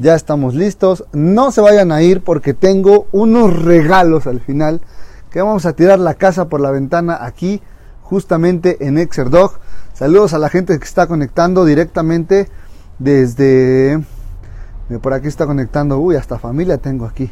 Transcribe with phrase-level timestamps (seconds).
[0.00, 1.04] ya estamos listos.
[1.12, 4.80] No se vayan a ir porque tengo unos regalos al final
[5.30, 7.62] que vamos a tirar la casa por la ventana aquí
[8.00, 9.60] justamente en Exerdog.
[9.92, 12.48] Saludos a la gente que está conectando directamente
[12.98, 14.02] desde
[15.02, 17.30] por aquí está conectando, uy, hasta familia tengo aquí.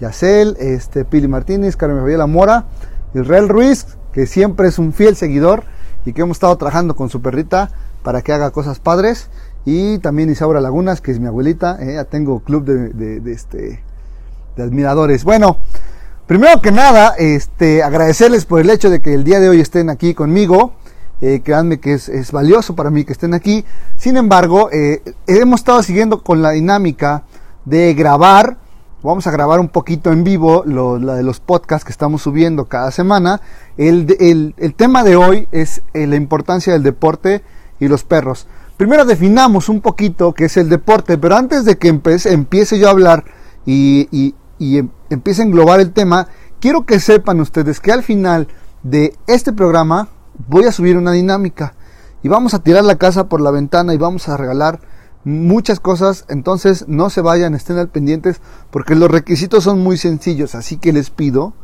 [0.00, 2.66] Yacel, este Pili Martínez, Carmen Fabiola Mora,
[3.14, 5.64] Israel Ruiz, que siempre es un fiel seguidor
[6.06, 7.70] y que hemos estado trabajando con su perrita
[8.02, 9.28] para que haga cosas padres
[9.66, 13.82] y también Isaura Lagunas, que es mi abuelita, eh, ya tengo club de, este,
[14.54, 15.24] de admiradores.
[15.24, 15.58] Bueno,
[16.28, 19.90] primero que nada, este, agradecerles por el hecho de que el día de hoy estén
[19.90, 20.74] aquí conmigo.
[21.20, 23.64] Eh, créanme que es, valioso para mí que estén aquí.
[23.96, 27.24] Sin embargo, eh, hemos estado siguiendo con la dinámica
[27.64, 28.58] de grabar.
[29.02, 32.66] Vamos a grabar un poquito en vivo lo, la de los podcasts que estamos subiendo
[32.66, 33.40] cada semana.
[33.76, 37.42] El, el, el tema de hoy es la importancia del deporte
[37.80, 38.46] y los perros.
[38.76, 42.90] Primero definamos un poquito qué es el deporte, pero antes de que empiece, yo a
[42.90, 43.24] hablar
[43.64, 46.28] y, em, empiece a englobar el tema,
[46.60, 48.48] quiero que sepan ustedes que al final
[48.82, 50.08] de este programa
[50.46, 51.74] voy a subir una dinámica
[52.22, 54.80] y vamos a tirar la casa por la ventana y vamos a regalar
[55.24, 60.54] muchas cosas, entonces no se vayan, estén al pendientes porque los requisitos son muy sencillos,
[60.54, 61.54] así que les pido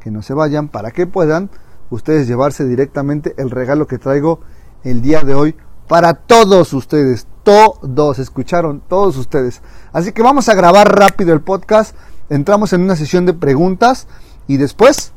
[0.00, 0.68] que no se vayan.
[0.68, 1.50] Para que puedan
[1.90, 4.40] ustedes llevarse directamente el regalo que traigo
[4.84, 5.54] el día de hoy
[5.92, 9.60] para todos ustedes, todos, escucharon, todos ustedes.
[9.92, 11.94] Así que vamos a grabar rápido el podcast,
[12.30, 14.06] entramos en una sesión de preguntas
[14.46, 15.12] y después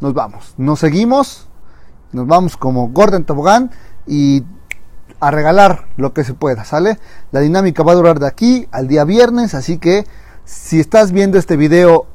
[0.00, 0.54] nos vamos.
[0.56, 1.46] Nos seguimos,
[2.10, 3.70] nos vamos como Gordon Tobogán
[4.04, 4.42] y
[5.20, 6.98] a regalar lo que se pueda, ¿sale?
[7.30, 10.06] La dinámica va a durar de aquí al día viernes, así que
[10.44, 12.08] si estás viendo este video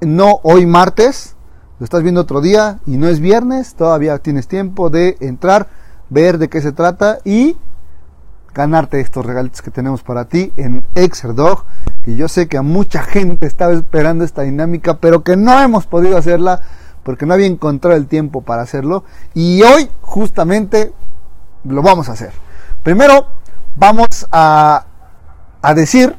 [0.00, 1.36] no hoy martes,
[1.78, 6.38] lo estás viendo otro día y no es viernes, todavía tienes tiempo de entrar ver
[6.38, 7.56] de qué se trata y
[8.54, 11.64] ganarte estos regalos que tenemos para ti en Exerdog.
[12.06, 15.86] Y yo sé que a mucha gente estaba esperando esta dinámica, pero que no hemos
[15.86, 16.60] podido hacerla
[17.02, 19.04] porque no había encontrado el tiempo para hacerlo.
[19.34, 20.92] Y hoy justamente
[21.64, 22.32] lo vamos a hacer.
[22.82, 23.26] Primero
[23.76, 24.86] vamos a,
[25.60, 26.16] a decir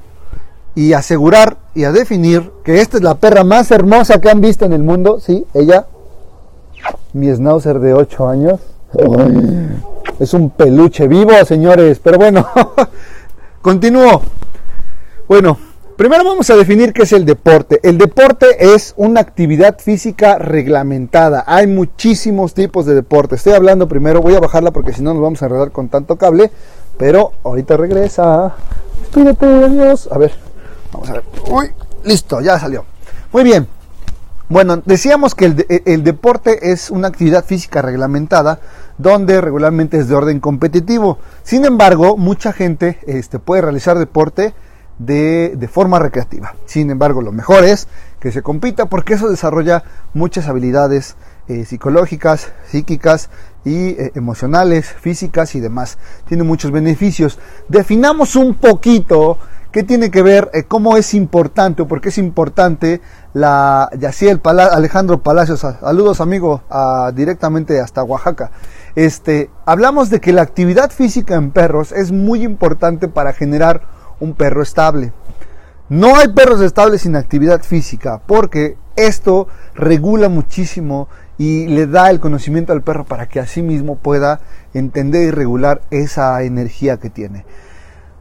[0.76, 4.66] y asegurar y a definir que esta es la perra más hermosa que han visto
[4.66, 5.20] en el mundo.
[5.20, 5.88] Sí, ella,
[7.14, 8.60] mi schnauzer de 8 años.
[10.20, 12.00] Es un peluche vivo, señores.
[12.04, 12.48] Pero bueno,
[13.62, 14.22] continúo.
[15.28, 15.58] Bueno,
[15.98, 17.80] primero vamos a definir qué es el deporte.
[17.84, 21.44] El deporte es una actividad física reglamentada.
[21.48, 23.36] Hay muchísimos tipos de deporte.
[23.36, 26.16] Estoy hablando primero, voy a bajarla porque si no nos vamos a enredar con tanto
[26.16, 26.52] cable.
[26.98, 28.56] Pero ahorita regresa.
[29.02, 30.08] Despídete, adiós.
[30.12, 30.32] A ver,
[30.94, 31.24] vamos a ver.
[31.50, 31.72] Uy,
[32.04, 32.86] listo, ya salió.
[33.34, 33.68] Muy bien.
[34.48, 35.46] Bueno, decíamos que
[35.86, 38.60] el, deporte es una actividad física reglamentada
[38.98, 41.20] donde regularmente es de orden competitivo.
[41.44, 44.54] Sin embargo, mucha gente este, puede realizar deporte
[45.00, 46.56] de, forma recreativa.
[46.66, 47.88] Sin embargo, lo mejor es
[48.20, 49.84] que se compita porque eso desarrolla
[50.14, 51.16] muchas habilidades
[51.48, 53.30] eh, psicológicas, psíquicas
[53.64, 55.98] y eh, emocionales, físicas y demás.
[56.28, 57.40] Tiene muchos beneficios.
[57.70, 59.38] Definamos un poquito
[59.76, 63.02] ¿Qué tiene que ver eh, cómo es importante o por qué es importante
[63.34, 65.60] la Yaciel Alejandro Palacios?
[65.60, 66.62] Saludos amigo
[67.14, 68.52] directamente hasta Oaxaca.
[68.96, 73.82] Este, hablamos de que la actividad física en perros es muy importante para generar
[74.20, 75.12] un perro estable.
[75.90, 82.20] No hay perros estables sin actividad física porque esto regula muchísimo y le da el
[82.20, 84.40] conocimiento al perro para que así mismo pueda
[84.74, 87.46] entender y regular esa energía que tiene.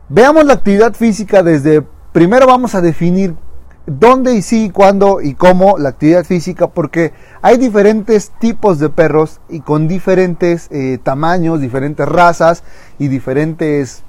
[0.08, 1.82] Veamos la actividad física desde,
[2.12, 3.34] primero vamos a definir
[3.86, 9.40] dónde y sí, cuándo y cómo la actividad física, porque hay diferentes tipos de perros
[9.48, 12.62] y con diferentes eh, tamaños, diferentes razas
[12.98, 14.02] y diferentes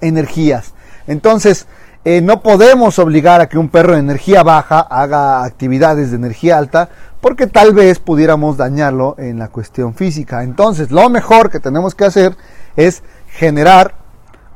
[0.00, 0.72] energías.
[1.06, 1.66] Entonces,
[2.04, 6.56] eh, no podemos obligar a que un perro de energía baja haga actividades de energía
[6.56, 6.88] alta,
[7.20, 10.44] porque tal vez pudiéramos dañarlo en la cuestión física.
[10.44, 12.36] Entonces, lo mejor que tenemos que hacer
[12.76, 14.05] es generar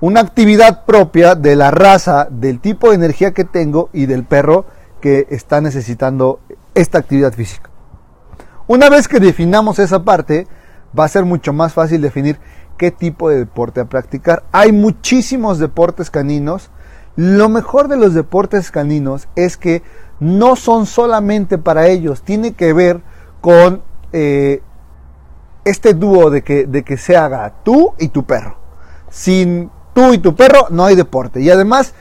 [0.00, 4.64] una actividad propia de la raza, del tipo de energía que tengo y del perro
[5.00, 6.40] que está necesitando
[6.74, 7.70] esta actividad física.
[8.66, 10.46] Una vez que definamos esa parte,
[10.98, 12.38] va a ser mucho más fácil definir
[12.78, 14.44] qué tipo de deporte a practicar.
[14.52, 16.70] Hay muchísimos deportes caninos
[17.16, 19.82] Lo mejor de los deportes caninos es que
[20.20, 23.02] no son solamente para ellos, tiene que ver
[23.40, 23.82] con
[24.12, 24.62] eh,
[25.64, 28.56] este dúo de que, de que se haga tú y tu perro.
[29.10, 31.40] Sin tú y tu perro no hay deporte.
[31.40, 31.94] Y además,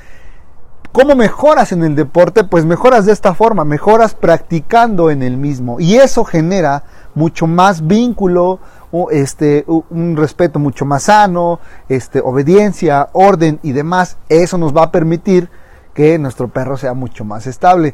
[0.92, 2.44] ¿cómo mejoras en el deporte?
[2.44, 5.80] Pues mejoras de esta forma, mejoras practicando en el mismo.
[5.80, 6.84] Y eso genera
[7.16, 8.60] mucho más vínculo,
[9.12, 11.60] este, un respeto mucho más sano,
[11.90, 14.18] este, obediencia, orden y demás.
[14.30, 15.50] Eso nos va a permitir
[15.94, 17.94] que nuestro perro sea mucho más estable.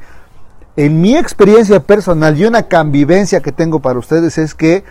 [0.78, 4.84] En mi experiencia personal y una convivencia que tengo para ustedes es que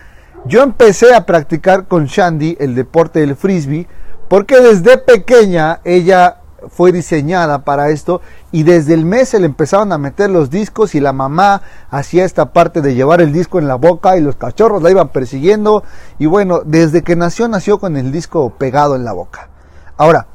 [0.46, 3.86] yo empecé a practicar con Shandy el deporte del frisbee
[4.34, 6.38] porque desde pequeña ella
[6.68, 8.20] fue diseñada para esto
[8.50, 12.24] y desde el mes se le empezaron a meter los discos y la mamá hacía
[12.24, 15.84] esta parte de llevar el disco en la boca y los cachorros la iban persiguiendo
[16.18, 19.50] y bueno, desde que nació nació con el disco pegado en la boca.
[19.96, 20.26] Ahora,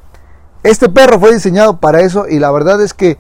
[0.64, 3.18] este perro fue diseñado para eso y la verdad es que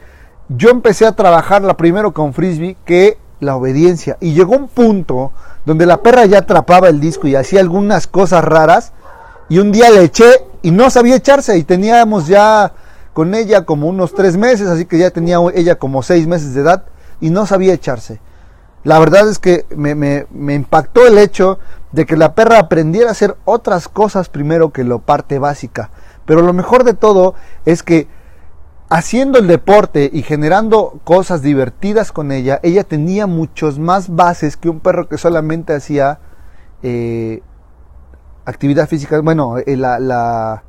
[0.47, 5.33] yo empecé a trabajarla primero con frisbee que la obediencia y llegó un punto
[5.65, 8.93] donde la perra ya atrapaba el disco y hacía algunas cosas raras
[9.49, 12.73] y un día le eché y no sabía echarse y teníamos ya
[13.13, 16.61] con ella como unos tres meses, así que ya tenía ella como seis meses de
[16.61, 16.85] edad
[17.19, 18.21] y no sabía echarse.
[18.83, 21.59] La verdad es que me, me, impactó el hecho
[21.91, 25.91] de que la perra aprendiera a hacer otras cosas primero que lo parte básica.
[26.25, 27.35] Pero lo mejor de todo
[27.65, 28.07] es que
[28.89, 34.69] haciendo el deporte y generando cosas divertidas con ella, ella tenía muchos más bases que
[34.69, 36.19] un perro que solamente hacía
[36.81, 37.41] eh,
[38.45, 40.63] actividad física, bueno, eh, la, la,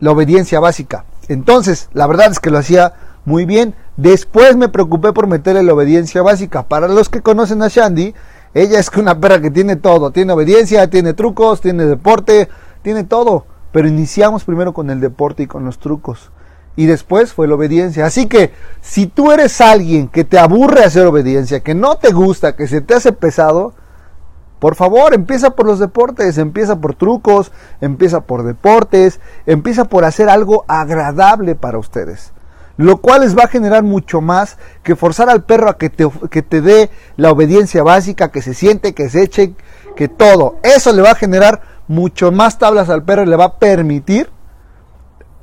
[0.00, 1.04] la obediencia básica.
[1.28, 2.94] Entonces, la verdad es que lo hacía
[3.24, 3.74] muy bien.
[3.96, 6.62] Después me preocupé por meterle la obediencia básica.
[6.62, 8.14] Para los que conocen a Shandy,
[8.54, 10.12] ella es una perra que tiene todo.
[10.12, 12.48] Tiene obediencia, tiene trucos, tiene deporte,
[12.82, 13.46] tiene todo.
[13.72, 16.30] Pero iniciamos primero con el deporte y con los trucos.
[16.76, 18.06] Y después fue la obediencia.
[18.06, 22.54] Así que si tú eres alguien que te aburre hacer obediencia, que no te gusta,
[22.54, 23.74] que se te hace pesado,
[24.58, 30.30] por favor, empieza por los deportes, empieza por trucos, empieza por deportes, empieza por hacer
[30.30, 32.32] algo agradable para ustedes.
[32.78, 36.08] Lo cual les va a generar mucho más que forzar al perro a que te,
[36.30, 39.54] que te dé la obediencia básica, que se siente, que se eche,
[39.94, 40.56] que todo.
[40.62, 44.30] Eso le va a generar mucho más tablas al perro y le va a permitir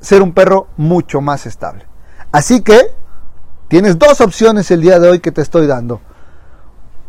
[0.00, 1.86] ser un perro mucho más estable.
[2.30, 2.80] Así que
[3.68, 6.00] tienes dos opciones el día de hoy que te estoy dando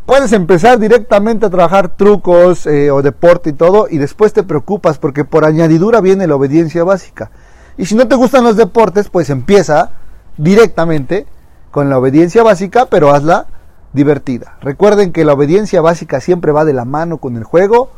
[0.05, 4.97] puedes empezar directamente a trabajar trucos eh, o deporte y todo y después te preocupas
[4.97, 7.31] porque por añadidura viene la obediencia básica.
[7.77, 9.91] Y si no te gustan los deportes, pues empieza
[10.37, 11.25] directamente
[11.71, 13.47] con la obediencia básica, pero hazla
[13.93, 14.57] divertida.
[14.61, 17.89] Recuerden que la obediencia básica siempre va de la mano con el juego,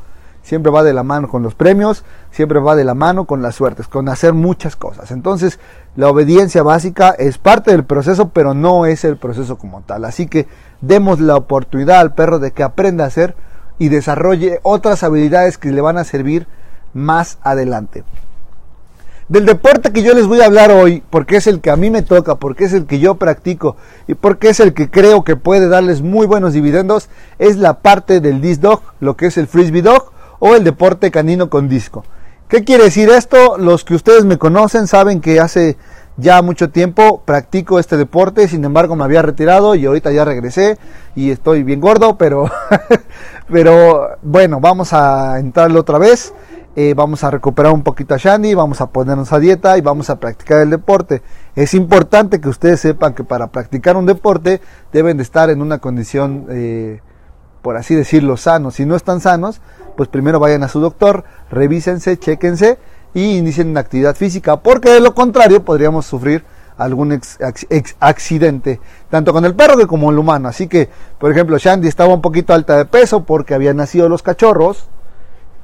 [0.48, 3.56] siempre va de la mano con los premios, siempre va de la mano con las
[3.56, 5.12] suertes, con hacer muchas cosas.
[5.12, 5.60] Entonces,
[5.98, 10.06] la obediencia básica es parte del proceso, pero no es el proceso como tal.
[10.06, 10.48] Así que
[10.80, 13.36] demos la oportunidad al perro de que aprenda a hacer
[13.78, 16.48] y desarrolle otras habilidades que le van a servir
[16.94, 18.06] más adelante.
[19.28, 21.90] Del deporte que yo les voy a hablar hoy, porque es el que a mí
[21.90, 23.76] me toca, porque es el que yo practico
[24.07, 28.21] y porque es el que creo que puede darles muy buenos dividendos, es la parte
[28.21, 32.04] del disc dog, lo que es el frisbee dog o el deporte canino con disco.
[32.48, 33.58] ¿Qué quiere decir esto?
[33.58, 35.78] Los que ustedes me conocen saben que hace
[36.18, 40.78] ya mucho tiempo practico este deporte, sin embargo me había retirado y ahorita ya regresé
[41.16, 42.50] y estoy bien gordo, pero,
[43.52, 46.34] pero bueno, vamos a entrarle otra vez,
[46.76, 50.10] eh, vamos a recuperar un poquito a Shani, vamos a ponernos a dieta y vamos
[50.10, 51.22] a practicar el deporte.
[51.56, 55.80] Es importante que ustedes sepan que para practicar un deporte deben de estar en una
[55.80, 57.02] condición, eh,
[57.62, 58.76] por así decirlo, sanos.
[58.76, 59.62] Si no están sanos,
[59.97, 62.77] pues primero vayan a su doctor, revísense, chequense
[63.13, 66.45] y inicien una actividad física, porque de lo contrario podríamos sufrir
[66.77, 67.19] algún
[67.99, 70.47] accidente, tanto con el perro que como el humano.
[70.47, 74.21] Así que, por ejemplo, Shandy estaba un poquito alta de peso porque habían nacido los
[74.21, 74.87] cachorros.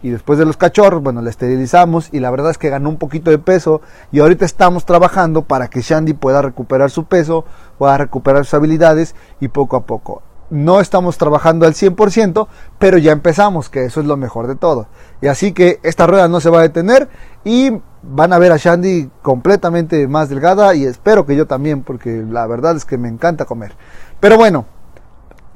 [0.02, 2.98] Y después de los cachorros, bueno, la esterilizamos y la verdad es que ganó un
[2.98, 3.82] poquito de peso.
[4.12, 7.46] Y ahorita estamos trabajando para que Shandy pueda recuperar su peso,
[7.78, 10.24] pueda recuperar sus habilidades y poco a poco
[10.54, 14.88] no estamos trabajando al 100%, pero ya empezamos, que eso es lo mejor de todo.
[15.20, 17.10] Y así que esta rueda no se va a detener
[17.44, 17.72] y
[18.04, 22.46] van a ver a Shandy completamente más delgada y espero que yo también, porque la
[22.46, 23.76] verdad es que me encanta comer.
[24.20, 24.66] Pero bueno,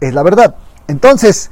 [0.01, 0.55] es la verdad.
[0.87, 1.51] Entonces,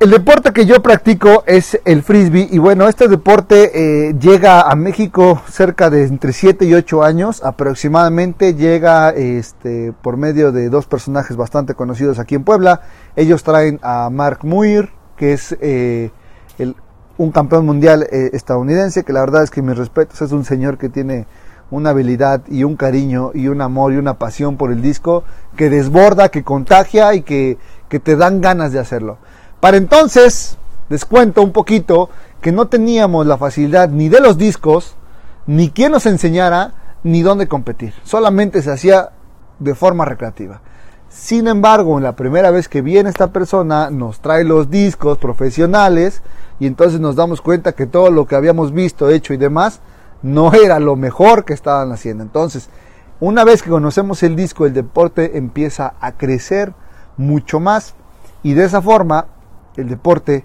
[0.00, 4.74] el deporte que yo practico es el frisbee y bueno, este deporte eh, llega a
[4.74, 10.86] México cerca de entre 7 y 8 años aproximadamente, llega este, por medio de dos
[10.86, 12.80] personajes bastante conocidos aquí en Puebla.
[13.14, 14.88] Ellos traen a Mark Muir,
[15.18, 16.10] que es eh,
[17.18, 20.78] un campeón mundial eh, estadounidense, que la verdad es que mis respetos, es un señor
[20.78, 21.26] que tiene
[21.70, 25.24] una habilidad y un cariño y un amor y una pasión por el disco
[25.56, 27.58] que desborda, que contagia y que,
[27.90, 29.18] que te dan ganas de hacerlo.
[29.60, 30.56] Para entonces,
[30.88, 32.08] les cuento un poquito
[32.40, 34.96] que no teníamos la facilidad ni de los discos,
[35.46, 37.94] ni quien nos enseñara, ni dónde competir.
[38.04, 39.10] Solamente se hacía
[39.58, 40.62] de forma recreativa.
[41.10, 46.22] Sin embargo, la primera vez que viene esta persona, nos trae los discos profesionales
[46.58, 49.80] y entonces nos damos cuenta que todo lo que habíamos visto, hecho y demás,
[50.22, 52.22] no era lo mejor que estaban haciendo.
[52.22, 52.70] Entonces,
[53.18, 56.72] una vez que conocemos el disco, el deporte empieza a crecer
[57.16, 57.94] mucho más
[58.42, 59.26] y de esa forma
[59.80, 60.44] el deporte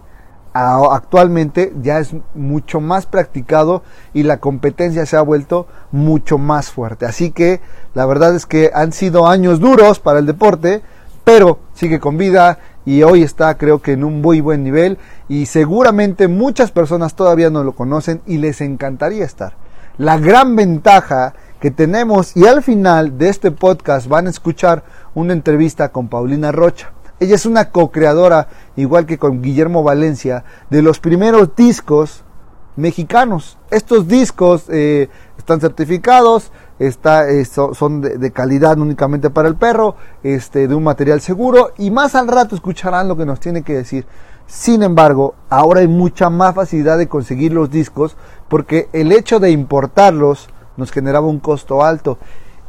[0.55, 7.05] actualmente ya es mucho más practicado y la competencia se ha vuelto mucho más fuerte.
[7.05, 7.59] Así que
[7.93, 10.81] la verdad es que han sido años duros para el deporte,
[11.25, 15.47] pero sigue con vida y hoy está creo que en un muy buen nivel y
[15.47, 19.53] seguramente muchas personas todavía no lo conocen y les encantaría estar.
[19.97, 24.83] La gran ventaja que tenemos y al final de este podcast van a escuchar
[25.15, 26.94] una entrevista con Paulina Rocha.
[27.19, 32.23] Ella es una co-creadora, igual que con Guillermo Valencia, de los primeros discos
[32.75, 33.57] mexicanos.
[33.71, 40.67] Estos discos eh, están certificados, está, eh, son de, calidad únicamente para el perro, este,
[40.67, 44.05] de un material seguro y más al rato escucharán lo que nos tiene que decir.
[44.47, 48.15] Sin embargo, ahora hay mucha más facilidad de conseguir los discos
[48.47, 52.17] porque el hecho de importarlos nos generaba un costo alto.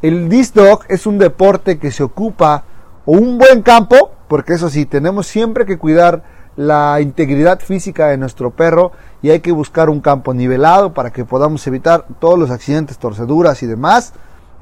[0.02, 2.64] El disc dog es un deporte que se ocupa
[3.06, 6.22] o un buen campo, porque eso sí, tenemos siempre que cuidar
[6.56, 11.24] la integridad física de nuestro perro y hay que buscar un campo nivelado para que
[11.24, 14.14] podamos evitar todos los accidentes, torceduras y demás.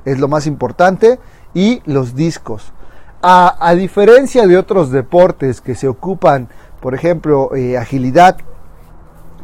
[0.04, 1.18] Es lo más importante.
[1.54, 2.72] Y los discos.
[3.22, 6.48] A, diferencia de otros deportes que se ocupan,
[6.80, 8.36] por ejemplo, eh, agilidad,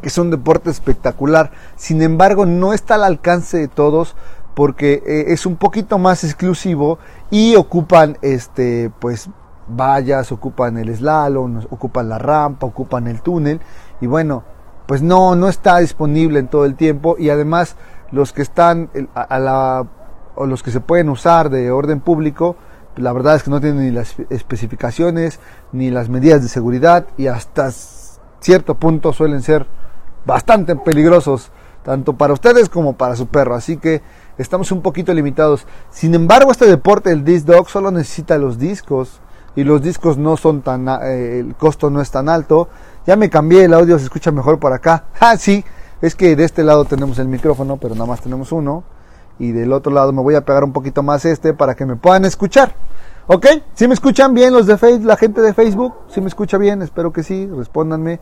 [0.01, 4.15] que es un deporte espectacular, sin embargo no está al alcance de todos
[4.53, 9.29] porque eh, es un poquito más exclusivo y ocupan este pues
[9.67, 13.61] vallas, ocupan el slalom, ocupan la rampa, ocupan el túnel.
[14.01, 14.43] Y bueno,
[14.87, 17.15] pues no no está disponible en todo el tiempo.
[17.17, 17.75] Y además
[18.11, 19.87] los que están a, la
[20.35, 22.55] o los que se pueden usar de orden público,
[22.97, 25.39] la verdad es que no tienen ni las especificaciones
[25.71, 27.71] ni las medidas de seguridad y hasta
[28.39, 29.65] cierto punto suelen ser
[30.25, 31.51] bastante peligrosos
[31.83, 34.01] tanto para ustedes como para su perro, así que
[34.41, 35.65] estamos un poquito limitados.
[35.89, 39.21] Sin embargo, este deporte, el disc dog, solo necesita los discos
[39.55, 42.67] y los discos no son tan, eh, el costo no es tan alto.
[43.05, 45.05] Ya me cambié, el audio se escucha mejor por acá.
[45.19, 45.63] Ah, sí,
[46.01, 48.83] es que de este lado tenemos el micrófono, pero nada más tenemos uno.
[49.39, 51.95] Y del otro lado me voy a pegar un poquito más este para que me
[51.95, 52.75] puedan escuchar.
[53.27, 53.45] ¿Ok?
[53.75, 55.93] ¿Sí me escuchan bien los de Facebook, la gente de Facebook?
[56.09, 56.81] ¿Sí me escucha bien?
[56.81, 58.19] Espero que sí, respóndanme.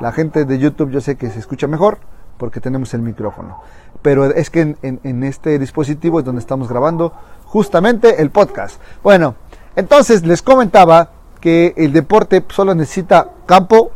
[0.00, 1.98] La gente de YouTube yo sé que se escucha mejor
[2.36, 3.60] porque tenemos el micrófono.
[4.02, 7.12] Pero es que en, este dispositivo es donde estamos grabando
[7.44, 8.80] justamente el podcast.
[9.02, 9.36] Bueno,
[9.76, 11.10] entonces les comentaba
[11.40, 13.92] que el deporte solo necesita campo,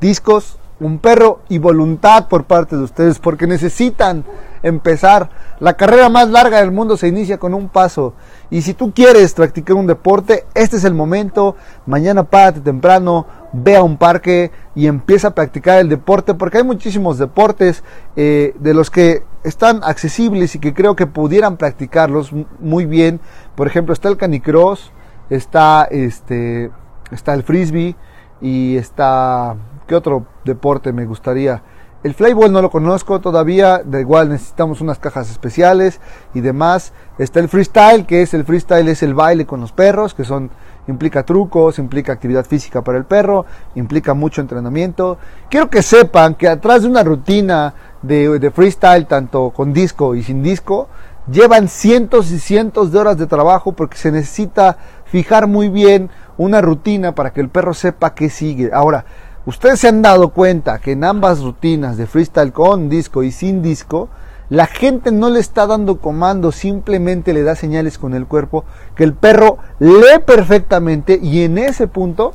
[0.00, 4.24] discos, un perro y voluntad por parte de ustedes, porque necesitan
[4.62, 5.30] empezar.
[5.58, 8.14] La carrera más larga del mundo se inicia con un paso.
[8.50, 11.56] Y si tú quieres practicar un deporte, este es el momento.
[11.86, 16.64] Mañana párate temprano, ve a un parque y empieza a practicar el deporte, porque hay
[16.64, 17.82] muchísimos deportes
[18.14, 22.30] eh, de los que están accesibles y que creo que pudieran practicarlos
[22.60, 23.18] muy bien.
[23.54, 24.92] Por ejemplo, está el canicross,
[25.30, 26.70] está este,
[27.10, 27.96] está el frisbee
[28.42, 29.56] y está
[29.86, 31.62] ¿qué otro deporte me gustaría?
[32.02, 36.00] El flyball no lo conozco todavía, da igual necesitamos unas cajas especiales
[36.34, 36.92] y demás.
[37.18, 40.50] Está el freestyle, que es el freestyle es el baile con los perros, que son
[40.88, 45.18] implica trucos, implica actividad física para el perro, implica mucho entrenamiento.
[45.50, 50.42] Quiero que sepan que atrás de una rutina de, freestyle, tanto con disco y sin
[50.42, 50.88] disco,
[51.30, 56.60] llevan cientos y cientos de horas de trabajo porque se necesita fijar muy bien una
[56.60, 58.70] rutina para que el perro sepa qué sigue.
[58.72, 59.04] Ahora,
[59.46, 63.62] Ustedes se han dado cuenta que en ambas rutinas de freestyle con disco y sin
[63.62, 64.08] disco,
[64.48, 69.04] la gente no le está dando comando, simplemente le da señales con el cuerpo que
[69.04, 72.32] el perro lee perfectamente y en ese punto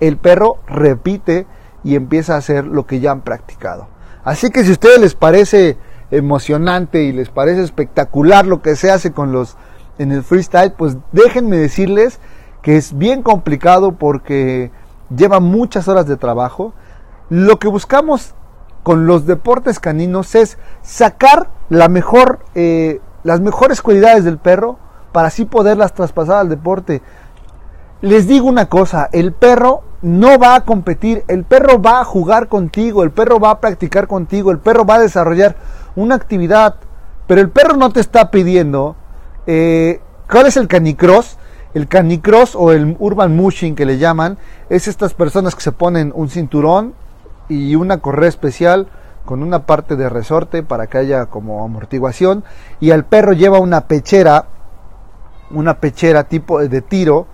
[0.00, 1.46] el perro repite
[1.84, 3.86] y empieza a hacer lo que ya han practicado.
[4.24, 5.76] Así que si a ustedes les parece
[6.10, 9.56] emocionante y les parece espectacular lo que se hace con los
[9.98, 12.18] en el freestyle, pues déjenme decirles
[12.62, 14.70] que es bien complicado porque
[15.14, 16.72] lleva muchas horas de trabajo.
[17.28, 18.34] Lo que buscamos
[18.82, 24.78] con los deportes caninos es sacar la mejor, eh, las mejores cualidades del perro
[25.12, 27.02] para así poderlas traspasar al deporte.
[28.00, 32.48] Les digo una cosa, el perro no va a competir, el perro va a jugar
[32.48, 35.56] contigo, el perro va a practicar contigo, el perro va a desarrollar
[35.94, 36.76] una actividad
[37.26, 38.96] pero el perro no te está pidiendo.
[39.46, 41.38] Eh, ¿Cuál es el canicross?
[41.74, 44.36] El canicross o el urban mushing que le llaman
[44.68, 46.94] es estas personas que se ponen un cinturón
[47.52, 48.88] y una correa especial
[49.24, 52.44] con una parte de resorte para que haya como amortiguación.
[52.80, 54.46] Y al perro lleva una pechera,
[55.50, 57.26] una pechera tipo de tiro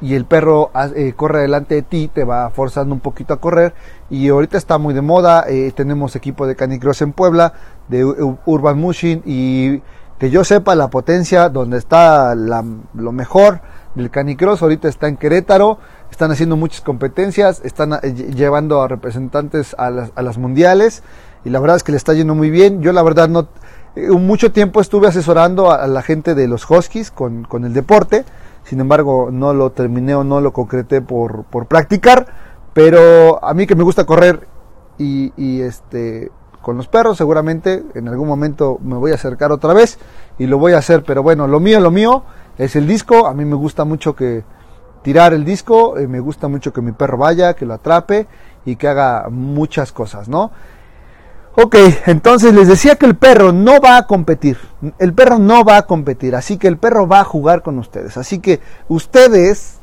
[0.00, 3.74] y el perro eh, corre delante de ti, te va forzando un poquito a correr.
[4.10, 7.52] Y ahorita está muy de moda, eh, tenemos equipo de canicross en Puebla,
[7.88, 9.82] de Urban Mushing y
[10.18, 13.60] que yo sepa la potencia donde está lo mejor
[13.96, 15.78] del canicross ahorita está en Querétaro,
[16.10, 21.02] están haciendo muchas competencias, están eh, llevando a representantes a las, a las mundiales
[21.44, 22.82] y la verdad es que le está yendo muy bien.
[22.82, 23.48] Yo la verdad no,
[23.96, 28.24] mucho tiempo estuve asesorando a, la gente de los Huskies con, con el deporte,
[28.64, 32.26] sin embargo no lo terminé o no lo concreté por, por practicar,
[32.74, 34.46] pero a mí que me gusta correr
[34.98, 39.72] y, y, este con los perros seguramente en algún momento me voy a acercar otra
[39.72, 39.98] vez
[40.38, 42.24] y lo voy a hacer, pero bueno, lo mío, lo mío
[42.58, 44.42] es el disco, a mí me gusta mucho que
[45.06, 48.26] tirar el disco, eh, me gusta mucho que mi perro vaya, que lo atrape
[48.64, 50.50] y que haga muchas cosas, ¿no?
[51.54, 54.58] Ok, entonces les decía que el perro no va a competir.
[54.98, 58.16] El perro no va a competir, así que el perro va a jugar con ustedes.
[58.16, 58.58] Así que
[58.88, 59.78] ustedes,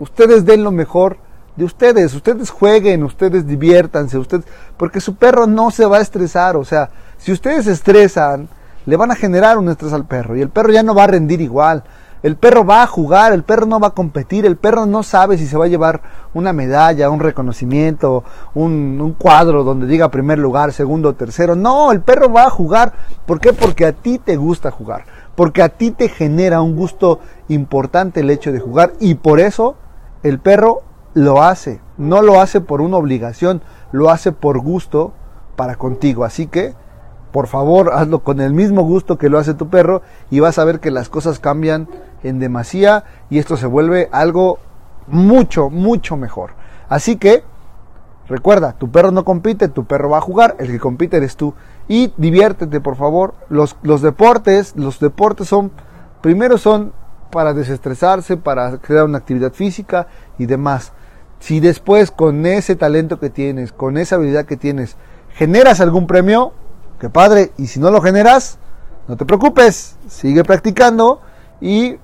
[0.00, 1.16] ustedes den lo mejor
[1.56, 2.12] de ustedes.
[2.12, 4.44] Ustedes jueguen, ustedes diviértanse, ustedes,
[4.76, 6.58] porque su perro no se va a estresar.
[6.58, 8.50] O sea, si ustedes estresan,
[8.84, 11.06] le van a generar un estrés al perro y el perro ya no va a
[11.06, 11.84] rendir igual.
[12.22, 15.38] El perro va a jugar, el perro no va a competir, el perro no sabe
[15.38, 16.02] si se va a llevar
[16.34, 21.54] una medalla, un reconocimiento, un, cuadro donde diga primer lugar, segundo, tercero.
[21.54, 22.92] No, el perro va a jugar.
[23.24, 23.52] ¿Por qué?
[23.52, 25.04] Porque a ti te gusta jugar.
[25.36, 29.76] Porque a ti te genera un gusto importante el hecho de jugar y por eso
[30.24, 30.82] el perro
[31.14, 31.80] lo hace.
[31.96, 35.12] No lo hace por una obligación, lo hace por gusto
[35.54, 36.24] para contigo.
[36.24, 36.74] Así que
[37.32, 40.64] por favor, hazlo con el mismo gusto que lo hace tu perro y vas a
[40.64, 41.88] ver que las cosas cambian
[42.22, 44.58] en demasía y esto se vuelve algo
[45.06, 46.50] mucho, mucho mejor.
[46.88, 47.44] Así que,
[48.28, 51.54] recuerda, tu perro no compite, tu perro va a jugar, el que compite eres tú.
[51.86, 53.34] Y diviértete, por favor.
[53.48, 55.70] Los, los deportes, los deportes son,
[56.20, 56.92] primero son
[57.30, 60.06] para desestresarse, para crear una actividad física
[60.38, 60.92] y demás.
[61.40, 64.96] Si después con ese talento que tienes, con esa habilidad que tienes,
[65.34, 66.52] generas algún premio,
[66.98, 67.52] que padre.
[67.56, 68.58] Y si no lo generas,
[69.06, 71.20] no te preocupes, sigue practicando
[71.60, 71.96] y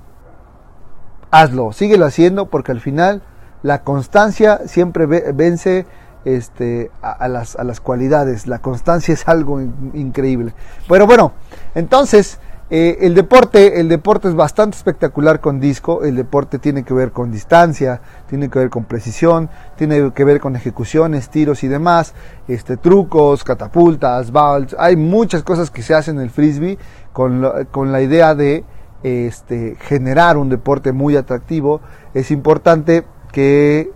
[1.31, 3.21] hazlo, síguelo haciendo porque al final
[3.61, 5.85] la constancia siempre vence
[6.23, 8.47] este, a, las, a las cualidades.
[8.47, 10.53] La constancia es algo increíble.
[10.87, 11.33] Pero bueno,
[11.73, 12.39] entonces
[12.71, 16.03] eh, el deporte, el deporte es bastante espectacular con disco.
[16.03, 20.39] El deporte tiene que ver con distancia, tiene que ver con precisión, tiene que ver
[20.39, 22.15] con ejecuciones, tiros y demás,
[22.47, 24.75] este, trucos, catapultas, balls.
[24.79, 26.79] Hay muchas cosas que se hacen en el frisbee
[27.13, 28.63] con, con la idea de
[29.03, 31.81] este, generar un deporte muy atractivo.
[32.15, 33.91] Es importante que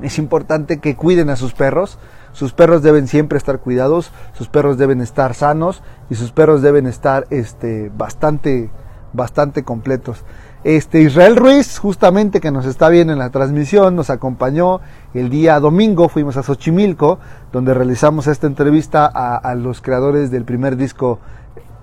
[0.00, 1.98] es importante que cuiden a sus perros
[2.32, 6.86] sus perros deben siempre estar cuidados, sus perros deben estar sanos y sus perros deben
[6.86, 8.70] estar este, bastante,
[9.12, 10.24] bastante completos.
[10.62, 14.80] Este Israel Ruiz, justamente que nos está viendo en la transmisión, nos acompañó
[15.14, 17.18] el día domingo, fuimos a Xochimilco,
[17.50, 21.18] donde realizamos esta entrevista a, los creadores del primer disco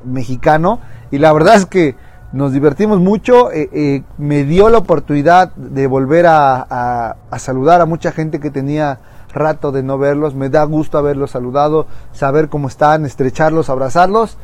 [0.05, 0.79] mexicano,
[1.09, 1.95] y la verdad es que
[2.33, 8.11] nos divertimos mucho, eh, eh, me dio la oportunidad de volver a saludar a mucha
[8.11, 8.99] gente que tenía
[9.37, 14.37] rato de no verlos, me da gusto haberlos saludado, saber cómo están, estrecharlos, abrazarlos.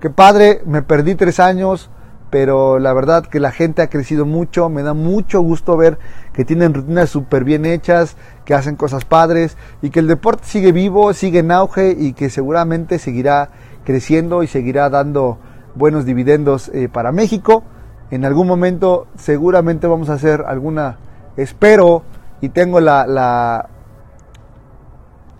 [0.00, 1.90] Qué padre, me perdí tres años,
[2.30, 5.98] pero la verdad que la gente ha crecido mucho, me da mucho gusto ver
[6.32, 10.72] que tienen rutinas súper bien hechas, que hacen cosas padres y que el deporte sigue
[10.72, 13.50] vivo, sigue en auge y que seguramente seguirá
[13.84, 15.38] creciendo y seguirá dando
[15.76, 17.62] buenos dividendos eh, para México.
[18.10, 20.98] En algún momento seguramente vamos a hacer alguna,
[21.36, 22.02] espero
[22.40, 23.68] y tengo la, la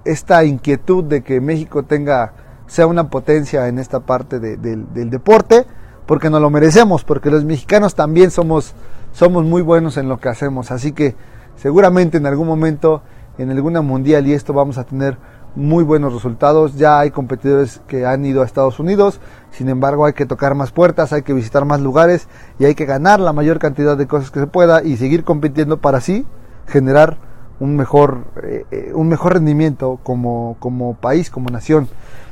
[0.06, 2.32] esta inquietud de que México tenga,
[2.66, 5.66] sea una potencia en esta parte del deporte,
[6.06, 8.74] porque nos lo merecemos, porque los mexicanos también somos,
[9.12, 10.70] somos muy buenos en lo que hacemos.
[10.70, 11.16] Así que
[11.56, 13.02] seguramente en algún momento,
[13.38, 15.18] en alguna mundial y esto vamos a tener
[15.56, 16.76] muy buenos resultados.
[16.76, 20.70] Ya hay competidores que han ido a Estados Unidos, sin embargo hay que tocar más
[20.70, 24.30] puertas, hay que visitar más lugares y hay que ganar la mayor cantidad de cosas
[24.30, 26.24] que se pueda y seguir compitiendo para así
[26.66, 27.16] generar
[27.60, 31.88] un mejor, eh, eh, un mejor rendimiento como, como país, como nación.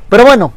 [0.09, 0.53] Pero bueno,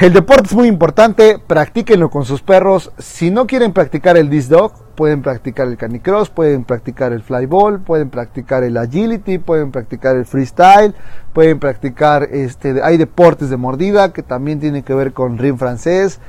[0.00, 2.92] El deporte es muy importante, practíquenlo con sus perros.
[2.98, 7.80] Si no quieren practicar el disc dog, pueden practicar el canicross, pueden practicar el flyball,
[7.80, 10.94] pueden practicar el agility, pueden practicar el freestyle,
[11.32, 16.20] pueden practicar este hay deportes de mordida que también tienen que ver con ring francés.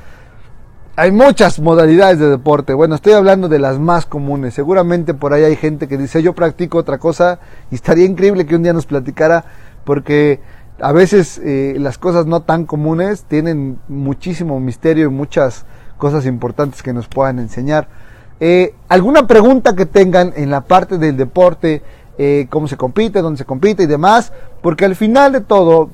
[0.96, 2.76] Hay muchas modalidades de deporte.
[2.76, 4.54] Bueno, estoy hablando de las más comunes.
[4.54, 7.40] Seguramente por ahí hay gente que dice, "Yo practico otra cosa"
[7.72, 9.44] y estaría increíble que un día nos platicara
[9.86, 10.40] porque
[10.80, 15.66] a veces eh, las cosas no tan comunes tienen muchísimo misterio y muchas
[15.98, 17.88] cosas importantes que nos puedan enseñar.
[18.40, 21.82] Eh, ¿Alguna pregunta que tengan en la parte del deporte?
[22.20, 23.24] Eh, ¿Cómo se compite?
[23.24, 23.82] ¿Dónde se compite?
[23.82, 24.32] Y demás.
[24.62, 25.90] Porque al final de todo,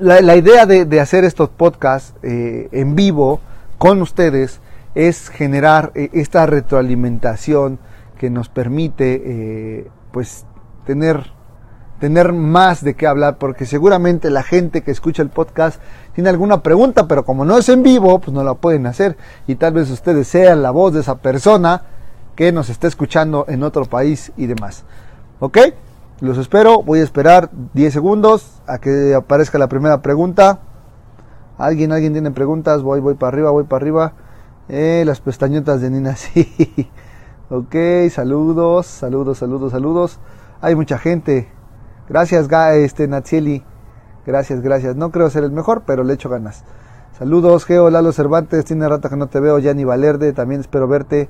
[0.00, 3.38] la, idea de, hacer estos podcasts en vivo
[3.78, 4.60] con ustedes
[4.94, 7.78] es generar esta retroalimentación
[8.18, 10.46] que nos permite pues
[10.86, 11.34] tener
[11.98, 15.80] tener más de qué hablar, porque seguramente la gente que escucha el podcast
[16.12, 19.16] tiene alguna pregunta, pero como no es en vivo, pues no la pueden hacer.
[19.46, 21.82] Y tal vez ustedes sean la voz de esa persona
[22.36, 24.84] que nos está escuchando en otro país y demás.
[25.40, 25.58] ¿Ok?
[26.20, 30.60] Los espero, voy a esperar 10 segundos a que aparezca la primera pregunta.
[31.58, 32.82] ¿Alguien, alguien tiene preguntas?
[32.82, 34.12] Voy, voy para arriba, voy para arriba.
[34.68, 36.90] Eh, las pestañotas de Nina, sí.
[37.50, 37.74] ok,
[38.10, 40.18] saludos, saludos, saludos, saludos.
[40.60, 41.48] Hay mucha gente.
[42.08, 43.62] Gracias, este, Natsieli.
[44.26, 44.96] Gracias, gracias.
[44.96, 46.64] No creo ser el mejor, pero le echo ganas.
[47.18, 48.64] Saludos, Geo, Lalo Cervantes.
[48.64, 49.58] Tiene rato que no te veo.
[49.58, 51.28] Yanni Valerde, también espero verte.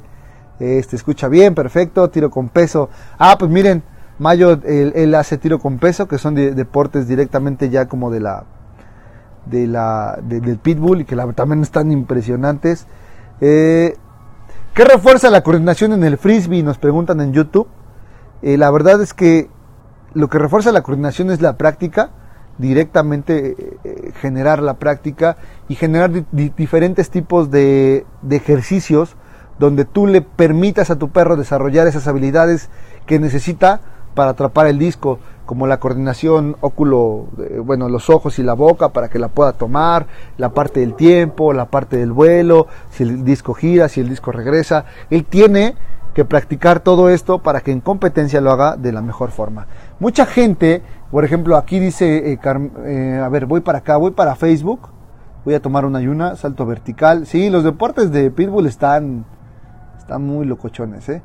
[0.61, 2.09] Este, escucha bien, perfecto.
[2.11, 2.89] Tiro con peso.
[3.19, 3.83] Ah, pues miren,
[4.19, 8.45] Mayo, él, hace tiro con peso, que son deportes directamente ya como de la,
[9.47, 12.87] de la, del pitbull y que la, también están impresionantes.
[13.41, 13.97] Eh,
[14.75, 16.63] ¿Qué refuerza la coordinación en el frisbee?
[16.63, 17.69] Nos preguntan en YouTube.
[18.43, 19.49] Eh, la verdad es que
[20.15, 22.11] lo que refuerza la coordinación es la práctica,
[22.59, 25.37] directamente eh, eh, generar la práctica
[25.69, 29.17] y generar diferentes tipos de, ejercicios
[29.59, 32.69] donde tú le permitas a tu perro desarrollar esas habilidades
[33.07, 33.81] que necesita
[34.15, 38.91] para atrapar el disco, como la coordinación óculo, eh, bueno, los ojos y la boca
[38.91, 40.07] para que la pueda tomar,
[40.39, 44.33] la parte del tiempo, la parte del vuelo, si el disco gira, si el disco
[44.33, 44.87] regresa.
[45.11, 45.75] Él tiene
[46.15, 49.67] que practicar todo esto para que en competencia lo haga de la mejor forma.
[49.99, 52.39] Mucha gente, por ejemplo, aquí dice, eh,
[52.87, 54.89] eh, a ver, voy para acá, voy para Facebook,
[55.45, 57.27] voy a tomar una ayuna, salto vertical.
[57.27, 59.27] Sí, los deportes de Pitbull están,
[59.99, 61.23] están muy locochones, ¿eh?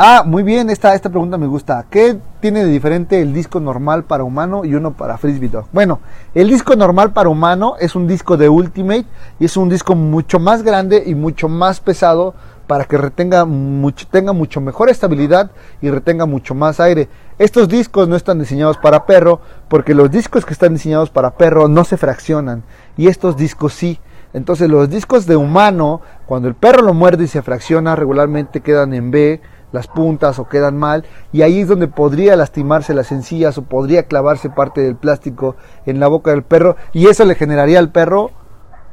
[0.00, 1.84] Ah, muy bien, esta, esta pregunta me gusta.
[1.90, 5.66] ¿Qué tiene de diferente el disco normal para humano y uno para Frisbee Dog?
[5.72, 5.98] Bueno,
[6.36, 9.06] el disco normal para humano es un disco de Ultimate
[9.40, 12.34] y es un disco mucho más grande y mucho más pesado
[12.68, 15.50] para que retenga mucho, tenga mucho mejor estabilidad
[15.82, 17.08] y retenga mucho más aire.
[17.40, 21.66] Estos discos no están diseñados para perro porque los discos que están diseñados para perro
[21.66, 22.62] no se fraccionan
[22.96, 23.98] y estos discos sí.
[24.32, 28.92] Entonces los discos de humano, cuando el perro lo muerde y se fracciona, regularmente quedan
[28.94, 29.40] en B,
[29.72, 34.04] las puntas o quedan mal y ahí es donde podría lastimarse las encías o podría
[34.04, 38.30] clavarse parte del plástico en la boca del perro y eso le generaría al perro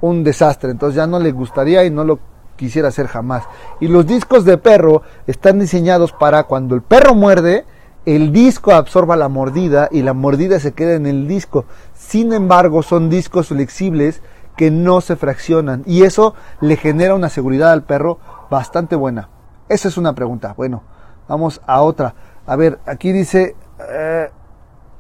[0.02, 0.72] un desastre.
[0.72, 2.20] Entonces ya no le gustaría y no lo
[2.56, 3.44] quisiera hacer jamás.
[3.80, 7.66] Y los discos de perro están diseñados para cuando el perro muerde,
[8.06, 11.66] el disco absorba la mordida y la mordida se queda en el disco.
[11.94, 14.22] Sin embargo, son discos flexibles
[14.56, 19.30] que no se fraccionan y eso le genera una seguridad al perro bastante buena.
[19.70, 20.54] Esa es una pregunta.
[20.56, 20.84] Bueno,
[21.28, 22.14] vamos a otra.
[22.46, 23.56] A ver, aquí dice,
[23.90, 24.30] eh,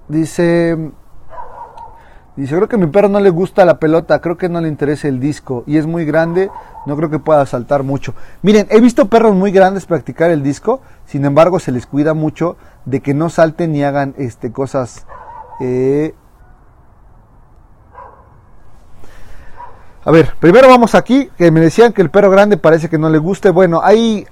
[0.07, 0.91] dice
[2.35, 4.67] Dice, creo que a mi perro no le gusta la pelota, creo que no le
[4.67, 6.51] interesa el disco y es muy grande,
[6.85, 8.13] no creo que pueda saltar mucho.
[8.41, 12.57] Miren, he visto perros muy grandes practicar el disco, sin embargo se les cuida mucho
[12.83, 15.05] de que no salten ni hagan este, cosas...
[15.61, 16.13] Eh,
[20.07, 23.09] A ver, primero vamos aquí, que me decían que el perro grande parece que no
[23.09, 23.49] le guste.
[23.49, 24.27] Bueno, hay,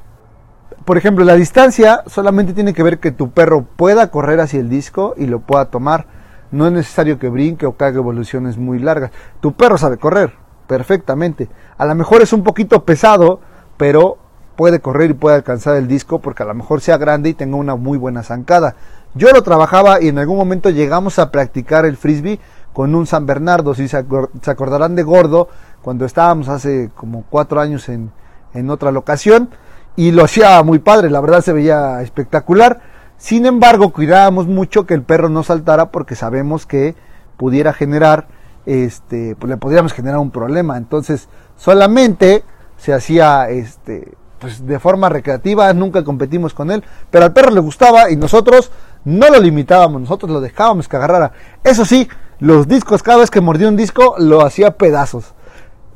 [0.86, 4.70] por ejemplo, la distancia solamente tiene que ver que tu perro pueda correr hacia el
[4.70, 6.06] disco y lo pueda tomar
[6.54, 9.12] no es necesario que brinque o que haga evoluciones muy largas.
[9.42, 10.34] Tu perro sabe correr
[10.68, 11.50] perfectamente.
[11.78, 13.40] A lo mejor es un poquito pesado,
[13.76, 14.20] pero
[14.56, 17.58] puede correr y puede alcanzar el disco porque a lo mejor sea grande y tenga
[17.58, 18.76] una muy buena zancada.
[19.16, 22.40] Yo lo trabajaba y en algún momento llegamos a practicar el frisbee
[22.72, 23.74] con un San Bernardo.
[23.74, 25.50] Si se, acordarán de Gordo,
[25.82, 28.12] cuando estábamos hace como cuatro años en,
[28.54, 29.50] en otra locación
[29.96, 34.94] y lo hacía muy padre, la verdad se veía espectacular sin embargo, cuidábamos mucho que
[34.94, 36.94] el perro no saltara porque sabemos que
[37.38, 38.28] pudiera generar,
[38.66, 40.76] este, pues le podríamos generar un problema.
[40.76, 42.44] Entonces, solamente
[42.76, 47.62] se hacía, este, pues de forma recreativa, nunca competimos con él, pero al perro le
[47.62, 48.72] gustaba y nosotros
[49.06, 51.32] no lo limitábamos, nosotros lo dejábamos que agarrara.
[51.64, 55.34] Eso sí, los discos, cada vez que mordía un disco, lo hacía pedazos.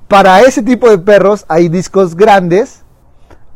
[0.07, 2.85] Para ese tipo de perros hay discos grandes,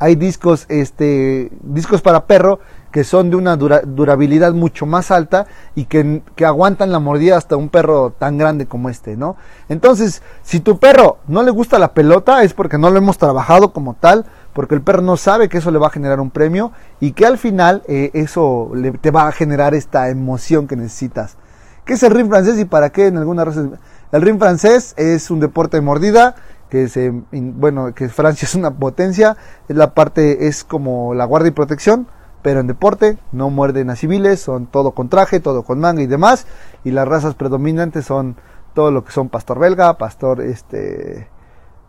[0.02, 2.58] hay discos, este, discos para perro
[2.90, 7.56] que son de una durabilidad mucho más alta y que, que, aguantan la mordida hasta
[7.56, 9.36] un perro tan grande como este, ¿no?
[9.68, 13.72] Entonces, si tu perro no le gusta la pelota es porque no lo hemos trabajado
[13.72, 16.72] como tal, porque el perro no sabe que eso le va a generar un premio
[16.98, 21.36] y que al final eh, eso le, te va a generar esta emoción que necesitas.
[21.84, 23.68] ¿Qué es el ring francés y para qué en alguna raza?
[24.10, 26.34] El ring francés es un deporte de mordida
[26.72, 29.36] que se, bueno, que Francia es una potencia,
[29.68, 32.06] es la parte, es como la guardia y protección,
[32.40, 36.06] pero en deporte no muerden a civiles, son todo con traje, todo con manga y
[36.06, 36.46] demás,
[36.82, 38.36] y las razas predominantes son
[38.72, 41.28] todo lo que son pastor belga, pastor este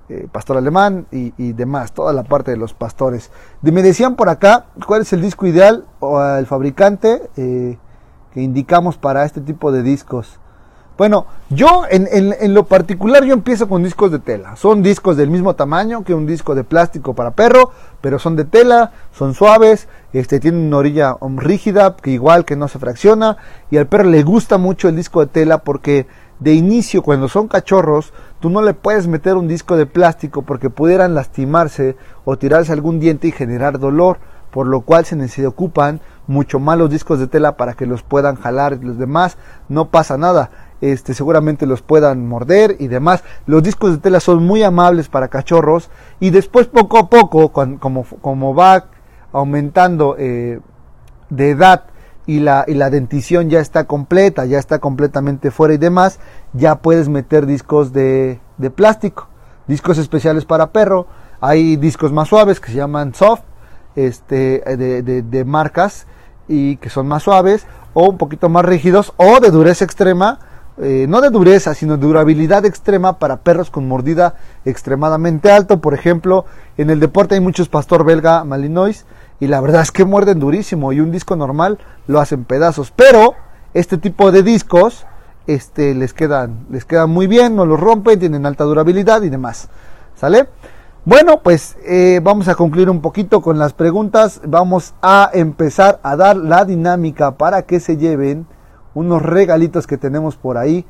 [0.10, 3.32] eh, pastor alemán y, demás, toda la parte de los pastores.
[3.62, 7.78] me decían por acá cuál es el disco ideal o el fabricante eh,
[8.34, 10.42] que indicamos para este tipo de discos.
[10.96, 14.56] Bueno, yo en, en, lo particular yo empiezo con discos de tela.
[14.56, 18.46] Son discos del mismo tamaño que un disco de plástico para perro, pero son de
[18.46, 23.38] tela, son suaves, este, tienen una orilla um, rígida, que igual que no se fracciona,
[23.72, 26.06] y al perro le gusta mucho el disco de tela porque
[26.40, 30.70] de inicio cuando son cachorros, tú no le puedes meter un disco de plástico porque
[30.70, 34.20] pudieran lastimarse o tirarse algún diente y generar dolor,
[34.52, 38.04] por lo cual se necesitan ocupan mucho más los discos de tela para que los
[38.04, 40.52] puedan jalar los demás no pasa nada
[40.84, 43.24] este, seguramente los puedan morder y demás.
[43.46, 48.54] Los discos de tela son muy amables para cachorros y después poco a poco, como,
[48.54, 48.88] va
[49.32, 50.60] aumentando eh,
[51.30, 51.86] de edad
[52.26, 56.20] y la, y la dentición ya está completa, ya está completamente fuera y demás,
[56.52, 58.42] ya puedes meter discos de,
[58.76, 59.30] plástico,
[59.68, 61.08] discos especiales para perro.
[61.40, 63.44] Hay discos más suaves que se llaman soft,
[63.96, 66.08] este, de marcas
[66.50, 70.40] y que son más suaves o un poquito más rígidos o de dureza extrema
[70.82, 75.80] eh, no de dureza, sino de durabilidad extrema para perros con mordida extremadamente alto.
[75.82, 76.46] Por ejemplo,
[76.78, 79.06] en el deporte hay muchos pastor belga malinois
[79.40, 82.92] y la verdad es que muerden durísimo y un disco normal lo hacen pedazos.
[82.96, 83.36] Pero
[83.74, 85.06] este tipo de discos
[85.46, 89.70] este, les, quedan, les quedan muy bien, no los rompen, tienen alta durabilidad y demás.
[90.16, 90.48] ¿Sale?
[91.06, 94.40] Bueno, pues eh, vamos a concluir un poquito con las preguntas.
[94.46, 98.48] Vamos a empezar a dar la dinámica para que se lleven
[98.94, 100.86] unos regalitos que tenemos por ahí.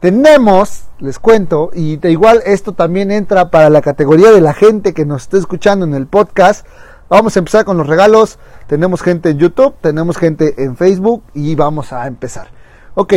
[0.00, 4.94] Tenemos, les cuento, y de igual esto también entra para la categoría de la gente
[4.94, 6.66] que nos está escuchando en el podcast.
[7.10, 8.38] Vamos a empezar con los regalos.
[8.66, 12.48] Tenemos gente en YouTube, tenemos gente en Facebook y vamos a empezar.
[12.94, 13.14] Ok,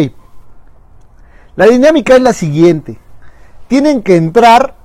[1.56, 2.98] la dinámica es la siguiente.
[3.68, 4.76] Tienen que entrar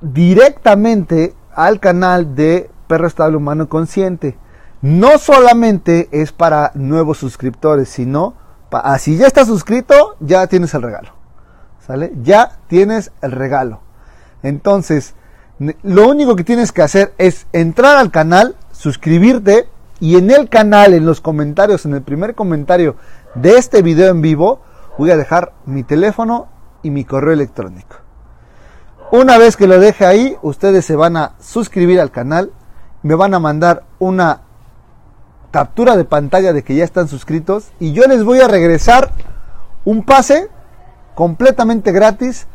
[0.00, 4.38] directamente al canal de Perro Estable Humano Consciente.
[4.80, 8.34] No solamente es para nuevos suscriptores, sino
[8.72, 11.10] Ah, si ya estás suscrito, ya tienes el regalo.
[11.86, 12.12] ¿Sale?
[12.22, 13.80] Ya tienes el regalo.
[14.42, 15.14] Entonces,
[15.82, 19.68] lo único que tienes que hacer es entrar al canal, suscribirte
[20.00, 22.96] y en el canal, en los comentarios, en el primer comentario
[23.34, 24.60] de este video en vivo,
[24.98, 26.48] voy a dejar mi teléfono
[26.82, 27.96] y mi correo electrónico.
[29.12, 32.50] Una vez que lo deje ahí, ustedes se van a suscribir al canal,
[33.02, 34.40] me van a mandar una
[35.52, 39.12] captura de pantalla de que ya están suscritos y yo les voy a regresar
[39.84, 40.48] un pase
[41.14, 42.48] completamente gratis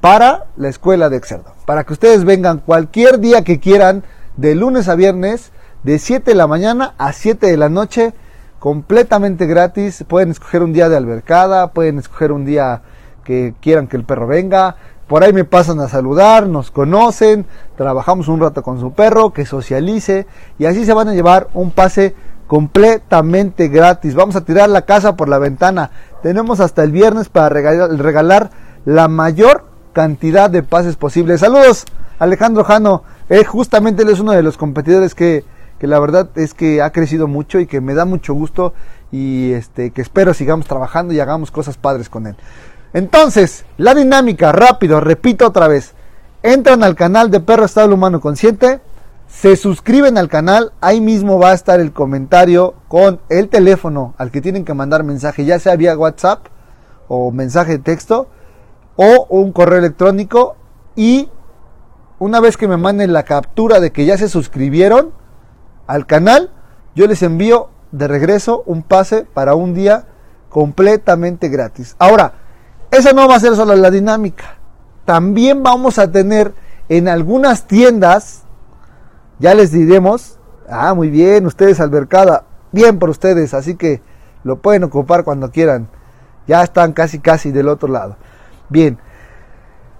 [0.00, 1.54] para la escuela de Exerdo.
[1.64, 4.02] Para que ustedes vengan cualquier día que quieran,
[4.36, 5.52] de lunes a viernes,
[5.84, 8.14] de 7 de la mañana a 7 de la noche,
[8.58, 10.04] completamente gratis.
[10.08, 12.82] Pueden escoger un día de albercada, pueden escoger un día
[13.24, 14.76] que quieran que el perro venga.
[15.06, 19.44] Por ahí me pasan a saludar, nos conocen, trabajamos un rato con su perro, que
[19.44, 20.26] socialice
[20.58, 22.14] y así se van a llevar un pase
[22.50, 24.16] completamente gratis.
[24.16, 25.92] Vamos a tirar la casa por la ventana.
[26.20, 28.50] Tenemos hasta el viernes para regalar,
[28.84, 31.38] la mayor cantidad de pases posibles.
[31.42, 31.84] Saludos,
[32.18, 33.04] Alejandro Jano.
[33.28, 35.44] Eh, justamente él es uno de los competidores que,
[35.78, 38.74] que, la verdad es que ha crecido mucho y que me da mucho gusto
[39.12, 42.34] y este, que espero sigamos trabajando y hagamos cosas padres con él.
[42.92, 45.94] Entonces, la dinámica, rápido, repito otra vez.
[46.42, 48.80] Entran al canal de Perro Estable Humano Consciente
[49.30, 54.30] se suscriben al canal, ahí mismo va a estar el comentario con el teléfono al
[54.30, 56.46] que tienen que mandar mensaje, ya sea vía WhatsApp
[57.08, 58.28] o mensaje de texto
[58.96, 60.56] o un correo electrónico
[60.96, 61.30] y
[62.18, 65.12] una vez que me manden la captura de que ya se suscribieron
[65.86, 66.50] al canal,
[66.94, 70.06] yo les envío de regreso un pase para un día
[70.50, 71.96] completamente gratis.
[71.98, 72.34] Ahora,
[72.90, 74.56] esa no va a ser solo la dinámica.
[75.04, 76.52] También vamos a tener
[76.88, 78.42] en algunas tiendas
[79.40, 84.00] ya les diremos, ah, muy bien, ustedes albercada, bien por ustedes, así que
[84.44, 85.88] lo pueden ocupar cuando quieran.
[86.46, 88.16] Ya están casi casi del otro lado.
[88.68, 88.98] Bien.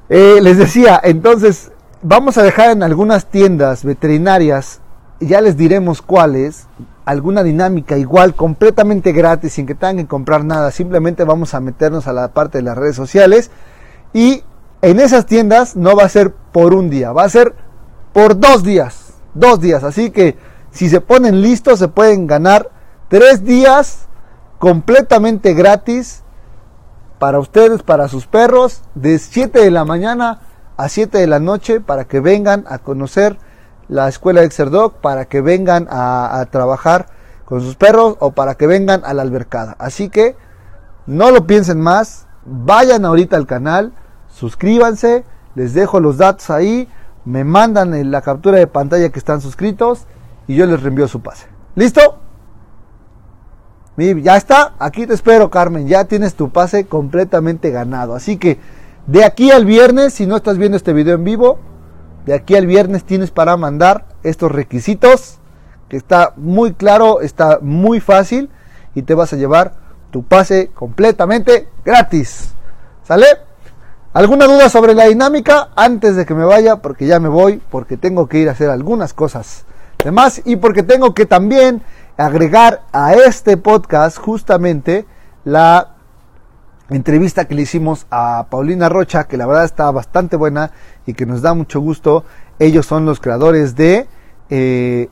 [0.08, 1.72] Eh, les decía, entonces
[2.02, 4.80] vamos a dejar en algunas tiendas veterinarias,
[5.20, 6.66] ya les diremos cuáles,
[7.04, 10.70] alguna dinámica igual, completamente gratis, sin que tengan que comprar nada.
[10.70, 13.50] Simplemente vamos a meternos a la parte de las redes sociales
[14.12, 14.42] y
[14.82, 17.54] en esas tiendas no va a ser por un día, va a ser
[18.12, 18.99] por dos días.
[19.34, 19.84] Dos días.
[19.84, 20.36] Así que
[20.70, 22.70] si se ponen listos, se pueden ganar
[23.08, 24.06] tres días
[24.58, 26.22] completamente gratis
[27.18, 30.40] para ustedes, para sus perros, de 7 de la mañana
[30.76, 33.36] a 7 de la noche, para que vengan a conocer
[33.88, 37.06] la escuela de Exerdog, para que vengan a, a trabajar
[37.44, 39.76] con sus perros o para que vengan a la albercada.
[39.78, 40.36] Así que
[41.06, 43.92] no lo piensen más, vayan ahorita al canal,
[44.28, 46.88] suscríbanse, les dejo los datos ahí,
[47.24, 50.06] me mandan en la captura de pantalla que están suscritos
[50.46, 51.46] y yo les reenvío su pase.
[51.74, 52.20] ¿Listo?
[53.96, 58.14] Ya está, aquí te espero Carmen, ya tienes tu pase completamente ganado.
[58.14, 58.58] Así que
[59.06, 61.58] de aquí al viernes, si no estás viendo este video en vivo,
[62.24, 65.38] de aquí al viernes tienes para mandar estos requisitos,
[65.88, 68.48] que está muy claro, está muy fácil
[68.94, 69.74] y te vas a llevar
[70.10, 72.54] tu pase completamente gratis.
[73.02, 73.26] ¿Sale?
[74.12, 75.68] ¿Alguna duda sobre la dinámica?
[75.76, 78.68] Antes de que me vaya, porque ya me voy, porque tengo que ir a hacer
[78.68, 79.64] algunas cosas
[80.02, 81.82] demás y porque tengo que también
[82.16, 85.06] agregar a este podcast justamente
[85.44, 85.90] la
[86.88, 90.72] entrevista que le hicimos a Paulina Rocha, que la verdad está bastante buena
[91.06, 92.24] y que nos da mucho gusto.
[92.58, 94.08] Ellos son los creadores de
[94.48, 95.08] eh,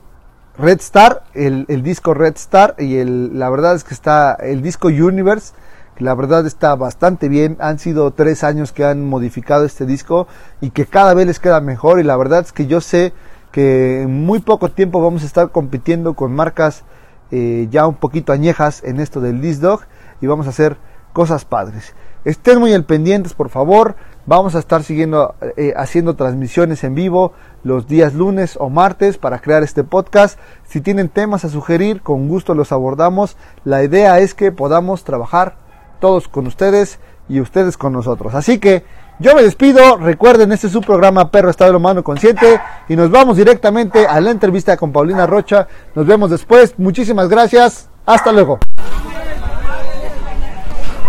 [0.57, 5.53] Red Star, el, disco Red Star, y la verdad es que está el disco Universe
[5.99, 7.57] la verdad está bastante bien.
[7.59, 10.27] Han sido tres años que han modificado este disco
[10.61, 11.99] y que cada vez les queda mejor.
[11.99, 13.13] Y la verdad es que yo sé
[13.51, 16.83] que en muy poco tiempo vamos a estar compitiendo con marcas
[17.31, 19.81] eh, ya un poquito añejas en esto del disc dog
[20.21, 20.77] y vamos a hacer
[21.13, 21.93] cosas padres.
[22.23, 23.95] Estén muy al pendientes, por favor.
[24.25, 27.33] Vamos a estar siguiendo eh, haciendo transmisiones en vivo
[27.63, 30.39] los días lunes o martes para crear este podcast.
[30.65, 33.35] Si tienen temas a sugerir, con gusto los abordamos.
[33.65, 35.55] La idea es que podamos trabajar
[35.99, 38.33] todos con ustedes y ustedes con nosotros.
[38.35, 38.83] Así que
[39.19, 43.35] yo me despido, recuerden, este es su programa Perro Estado Humano Consciente y nos vamos
[43.35, 45.67] directamente a la entrevista con Paulina Rocha.
[45.93, 48.59] Nos vemos después, muchísimas gracias, hasta luego.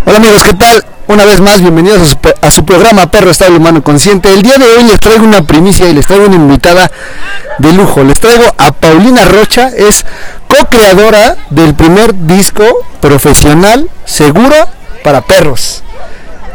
[0.04, 0.84] Hola amigos, ¿qué tal?
[1.06, 4.32] Una vez más, bienvenidos a su, a su, programa Perro Estado Humano Consciente.
[4.32, 6.90] El día de hoy les traigo una primicia y les traigo una invitada
[7.58, 8.02] de lujo.
[8.02, 10.04] Les traigo a Paulina Rocha, es
[10.48, 12.64] co-creadora del primer disco
[13.00, 14.54] profesional seguro
[15.02, 15.82] para perros.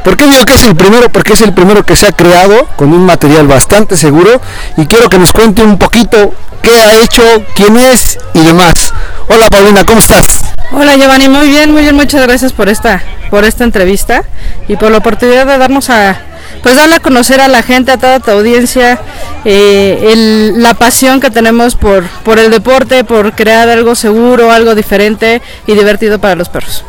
[0.03, 1.10] ¿Por qué digo que es el primero?
[1.10, 4.39] Porque es el primero que se ha creado con un material bastante seguro
[4.77, 6.31] y quiero que nos cuente un poquito
[6.62, 7.23] qué ha hecho,
[7.55, 8.93] quién es y demás.
[9.29, 10.41] Hola Paulina, ¿cómo estás?
[10.71, 14.23] Hola Giovanni, muy bien, muy bien, muchas gracias por esta, por esta entrevista
[14.67, 16.19] y por la oportunidad de darnos a,
[16.62, 18.99] pues darle a conocer a la gente, a toda tu audiencia,
[19.43, 24.75] eh, el, la pasión que tenemos por, por el deporte, por crear algo seguro, algo
[24.75, 26.84] diferente y divertido para los perros.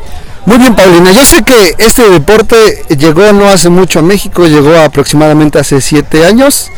[0.46, 1.10] Muy bien, Paulina.
[1.10, 6.24] Yo sé que este deporte llegó no hace mucho a México, llegó aproximadamente hace siete
[6.24, 6.70] años.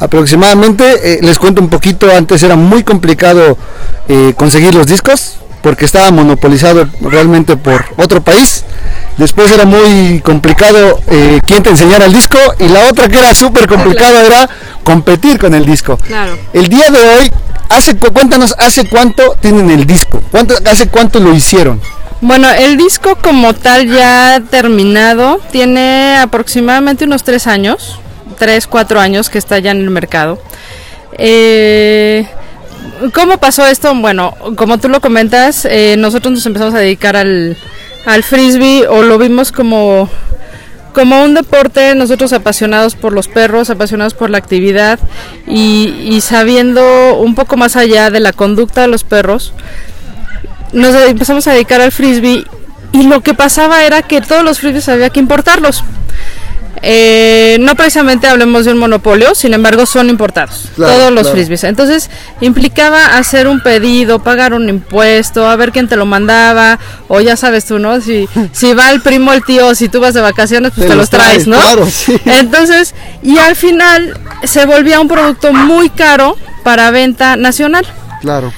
[0.00, 3.56] Aproximadamente, eh, les cuento un poquito, antes era muy complicado
[4.08, 8.64] eh, conseguir los discos porque estaba monopolizado realmente por otro país.
[9.16, 13.32] Después era muy complicado eh, quién te enseñara el disco y la otra que era
[13.36, 14.50] súper complicado era
[14.82, 15.96] competir con el disco.
[15.96, 16.36] Claro.
[16.52, 17.30] El día de hoy,
[17.68, 20.20] hace, cuéntanos, ¿hace cuánto tienen el disco?
[20.32, 21.80] ¿Cuánto, ¿Hace cuánto lo hicieron?
[22.22, 27.98] Bueno, el disco como tal ya terminado tiene aproximadamente unos tres años,
[28.38, 30.40] tres, cuatro años que está ya en el mercado.
[31.18, 32.24] Eh,
[33.12, 33.92] ¿Cómo pasó esto?
[33.96, 37.56] Bueno, como tú lo comentas, eh, nosotros nos empezamos a dedicar al,
[38.06, 40.08] al frisbee o lo vimos como
[40.94, 45.00] como un deporte, nosotros apasionados por los perros, apasionados por la actividad
[45.48, 49.54] y, y, sabiendo un poco más allá de la conducta de los perros,
[50.72, 52.44] nos empezamos a dedicar al frisbee
[52.92, 55.82] y lo que pasaba era que todos los frisbees había que importarlos.
[56.84, 61.36] Eh, no precisamente hablemos de un monopolio, sin embargo son importados, claro, todos los claro.
[61.36, 61.62] frisbees.
[61.62, 62.10] Entonces
[62.40, 67.36] implicaba hacer un pedido, pagar un impuesto, a ver quién te lo mandaba, o ya
[67.36, 68.00] sabes tú, ¿no?
[68.00, 70.96] Si, si va el primo, el tío, si tú vas de vacaciones, pues te, te
[70.96, 71.56] los traes, traes, ¿no?
[71.56, 72.16] Claro, sí.
[72.24, 77.86] Entonces, y al final se volvía un producto muy caro para venta nacional.
[78.22, 78.52] Claro.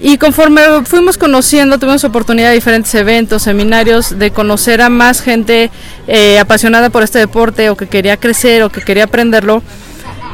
[0.00, 5.70] Y conforme fuimos conociendo, tuvimos oportunidad de diferentes eventos, seminarios, de conocer a más gente
[6.08, 9.62] eh, apasionada por este deporte o que quería crecer o que quería aprenderlo,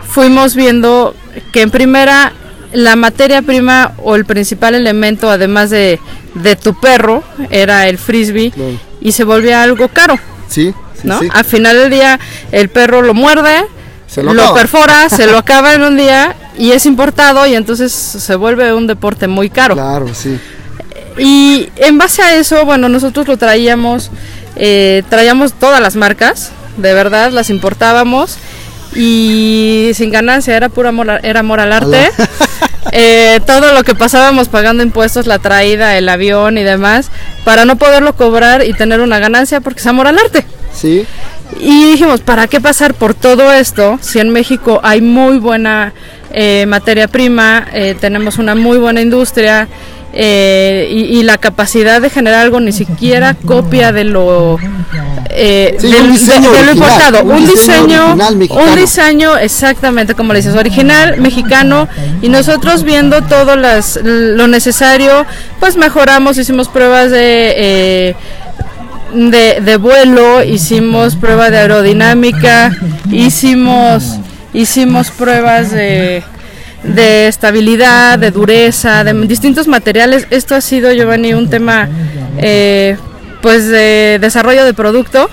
[0.09, 1.15] fuimos viendo
[1.53, 2.33] que en primera
[2.73, 6.01] la materia prima o el principal elemento, además de,
[6.35, 8.53] de tu perro, era el frisbee.
[9.01, 10.19] y se volvía algo caro.
[10.49, 11.21] Sí, sí, ¿no?
[11.21, 11.29] sí.
[11.33, 12.19] Al final del día
[12.53, 13.65] el perro lo muerde,
[14.07, 17.93] Se lo lo, perfora, se lo acaba en un día y es importado y entonces
[17.93, 19.75] se vuelve un deporte muy caro.
[19.75, 20.39] Claro, sí.
[21.19, 24.11] Y en base a eso, bueno, nosotros lo traíamos,
[24.57, 28.39] eh, traíamos todas las marcas, de verdad, las importábamos
[28.95, 32.11] y sin ganancia, era puro amor, era amor al arte.
[32.93, 37.11] Eh, todo lo que pasábamos pagando impuestos, la traída, el avión y demás,
[37.45, 40.45] para no poderlo cobrar y tener una ganancia porque es amor al arte.
[40.75, 41.07] Sí,
[41.61, 45.93] Y dijimos, ¿para qué pasar por todo esto si en México hay muy buena
[46.33, 49.69] eh, materia prima, eh, tenemos una muy buena industria
[50.13, 54.59] eh, y, y la capacidad de generar algo ni siquiera copia de lo,
[55.29, 57.23] eh, Sí, del- un diseño de- de lo importado?
[57.23, 61.87] un Un, diseño un diseño exactamente como le dices, original, mexicano
[62.23, 65.25] y nosotros viendo todo las, lo necesario,
[65.61, 67.55] pues mejoramos, hicimos pruebas de...
[67.57, 68.15] eh,
[69.13, 72.71] de, de vuelo, hicimos prueba de aerodinámica,
[73.11, 74.19] hicimos,
[74.53, 76.23] hicimos pruebas de,
[76.83, 80.27] de estabilidad, de dureza, de distintos materiales.
[80.31, 81.89] Esto ha sido, Giovanni, un tema
[82.39, 82.97] eh,
[83.43, 85.31] pues de desarrollo de producto,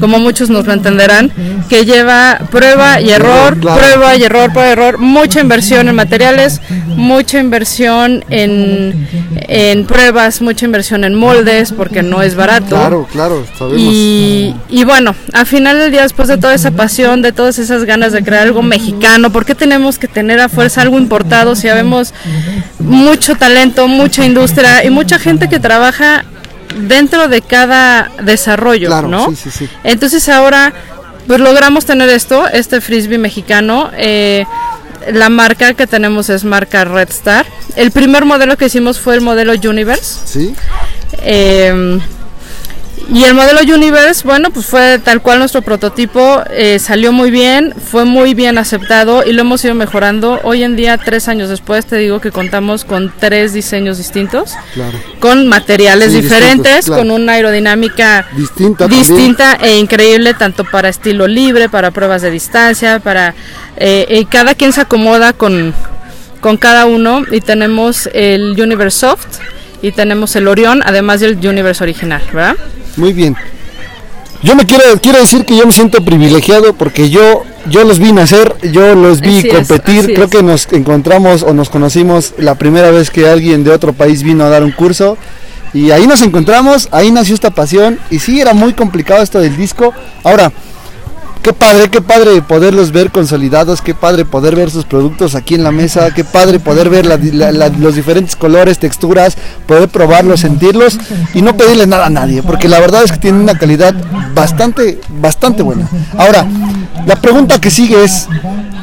[0.00, 1.32] como muchos nos lo entenderán,
[1.68, 6.60] que lleva prueba y error, prueba y error, prueba y error, mucha inversión en materiales,
[6.88, 9.08] mucha inversión en,
[9.48, 12.76] en pruebas, mucha inversión en moldes, porque no es barato.
[12.76, 13.80] claro, claro, sabemos.
[13.80, 17.84] Y, y bueno, al final del día, después de toda esa pasión, de todas esas
[17.84, 21.68] ganas de crear algo mexicano, ¿por qué tenemos que tener a fuerza algo importado si
[21.68, 22.14] ya vemos
[22.78, 26.24] mucho talento, mucha industria y mucha gente que trabaja
[26.74, 29.30] dentro de cada desarrollo, Claro, ¿no?
[29.30, 29.68] sí, sí, sí.
[29.84, 30.72] Entonces ahora,
[31.26, 33.90] pues logramos tener esto, este frisbee mexicano.
[33.96, 34.44] eh,
[35.12, 37.44] la marca que tenemos es marca Red Star.
[37.76, 40.20] El primer modelo que hicimos fue el modelo Universe.
[40.24, 40.54] Sí,
[41.22, 41.98] Eh,
[43.12, 47.74] y el modelo Universe, bueno, pues fue tal cual nuestro prototipo, eh, salió muy bien,
[47.90, 50.40] fue muy bien aceptado y lo hemos ido mejorando.
[50.42, 54.98] Hoy en día, tres años después, te digo que contamos con tres diseños distintos, claro.
[55.20, 57.02] con materiales Sí, diferentes, claro.
[57.02, 58.88] con una aerodinámica Distinta
[59.58, 59.74] también.
[59.74, 63.34] e increíble, tanto para estilo libre, para pruebas de distancia, para...
[63.76, 65.74] eh, y cada quien se acomoda con,
[66.40, 69.26] con cada uno y tenemos el Universe Soft
[69.82, 72.56] y tenemos el Orión, además del Universe original, ¿verdad?
[72.96, 73.36] Muy bien.
[74.42, 78.12] Yo me quiero, quiero decir que yo me siento privilegiado porque yo, yo los vi
[78.12, 80.04] nacer, yo los vi Así competir.
[80.12, 80.30] Creo es.
[80.30, 84.44] que nos encontramos o nos conocimos la primera vez que alguien de otro país vino
[84.44, 85.16] a dar un curso.
[85.72, 87.98] Y ahí nos encontramos, ahí nació esta pasión.
[88.10, 89.94] Y sí, era muy complicado esto del disco.
[90.22, 90.52] Ahora,
[91.44, 95.62] qué padre, qué padre poderlos ver consolidados, qué padre poder ver sus productos aquí en
[95.62, 99.36] la mesa, qué padre poder ver los diferentes colores, texturas,
[99.66, 100.98] poder probarlos, sentirlos
[101.34, 103.94] y no pedirle nada a nadie, porque la verdad es que tienen una calidad
[104.34, 105.86] bastante, bastante buena.
[106.16, 106.46] Ahora,
[107.06, 108.26] la pregunta que sigue es,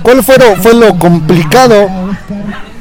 [0.03, 1.89] ¿cuál fue fue lo complicado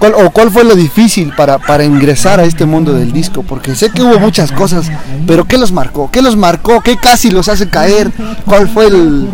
[0.00, 3.44] cuál- o cuál fue lo difícil para, para ingresar a este mundo del disco?
[3.44, 4.90] Porque sé que hubo muchas cosas,
[5.26, 6.10] pero ¿qué los marcó?
[6.10, 6.80] ¿Qué los marcó?
[6.80, 8.10] ¿Qué casi los hace caer?
[8.46, 9.28] ¿Cuál fue el,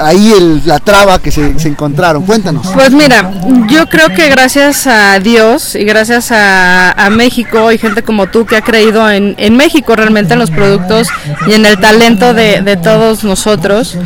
[0.00, 2.24] ahí el, la traba que se, encontraron?
[2.24, 2.68] Cuéntanos.
[2.68, 3.32] Pues mira,
[3.68, 8.56] yo creo que gracias a Dios y gracias a, México y gente como tú que
[8.56, 11.08] ha creído en, en México realmente en los productos
[11.48, 13.98] y en el talento de, de todos nosotros,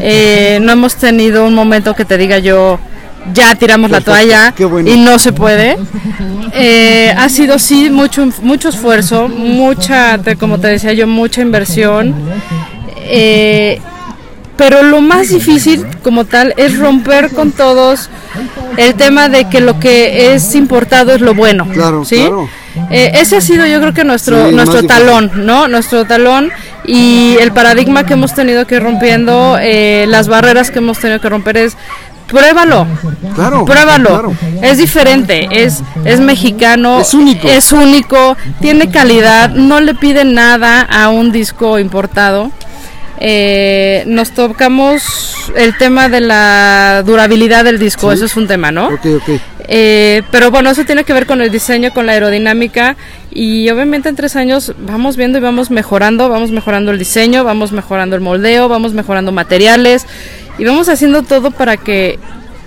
[0.00, 2.78] eh, no hemos tenido un momento que te diga yo
[3.34, 4.18] ya tiramos Perfecto, la
[4.52, 4.90] toalla bueno.
[4.90, 5.76] y no se puede.
[6.52, 12.14] Eh, ha sido sí mucho mucho esfuerzo, mucha, te- como te decía yo, mucha inversión.
[13.08, 13.80] Eh,
[14.56, 18.08] pero lo más difícil como tal es romper con todos
[18.78, 21.66] el tema de que lo que es importado es lo bueno.
[21.72, 22.16] Claro, ¿sí?
[22.16, 22.48] claro.
[22.90, 24.88] Eh, ese ha sido yo creo que nuestro Sí, nuestro difícil.
[25.04, 25.68] talón, ¿no?
[25.68, 26.50] Nuestro talón
[26.86, 31.20] y el paradigma que hemos tenido que ir rompiendo, eh, las barreras que hemos tenido
[31.20, 31.76] que romper es
[32.26, 32.86] pruébalo.
[33.34, 33.64] Claro.
[33.64, 34.08] Pruébalo.
[34.08, 34.32] claro.
[34.62, 37.00] Es diferente, es, es mexicano.
[37.00, 37.48] Es único.
[37.48, 42.50] Es único, tiene calidad, no le pide nada a un disco importado.
[43.18, 48.88] Eh, nos tocamos el tema de la durabilidad del disco, eso es un tema, ¿no?
[48.88, 49.40] Ok, ok.
[49.68, 52.96] Eh, pero bueno, eso tiene que ver con el diseño, con la aerodinámica
[53.32, 57.72] y obviamente en tres años vamos viendo y vamos mejorando, vamos mejorando el diseño, vamos
[57.72, 60.06] mejorando el moldeo, vamos mejorando materiales
[60.58, 62.18] y vamos haciendo todo para que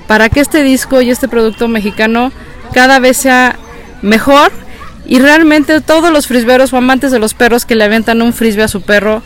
[0.08, 2.32] para que este disco y este producto mexicano
[2.74, 3.58] cada vez sea
[4.02, 4.52] mejor
[5.06, 8.64] y realmente todos los frisberos o amantes de los perros que le aventan un frisbee
[8.64, 9.24] a su perro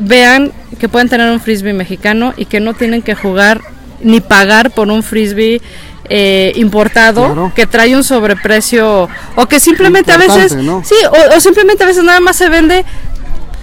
[0.00, 3.60] vean que pueden tener un frisbee mexicano y que no tienen que jugar
[4.02, 5.60] ni pagar por un frisbee
[6.08, 7.52] eh, importado Claro.
[7.54, 10.52] que trae un sobreprecio o que simplemente a veces
[10.84, 12.84] sí o, o simplemente a veces nada más se vende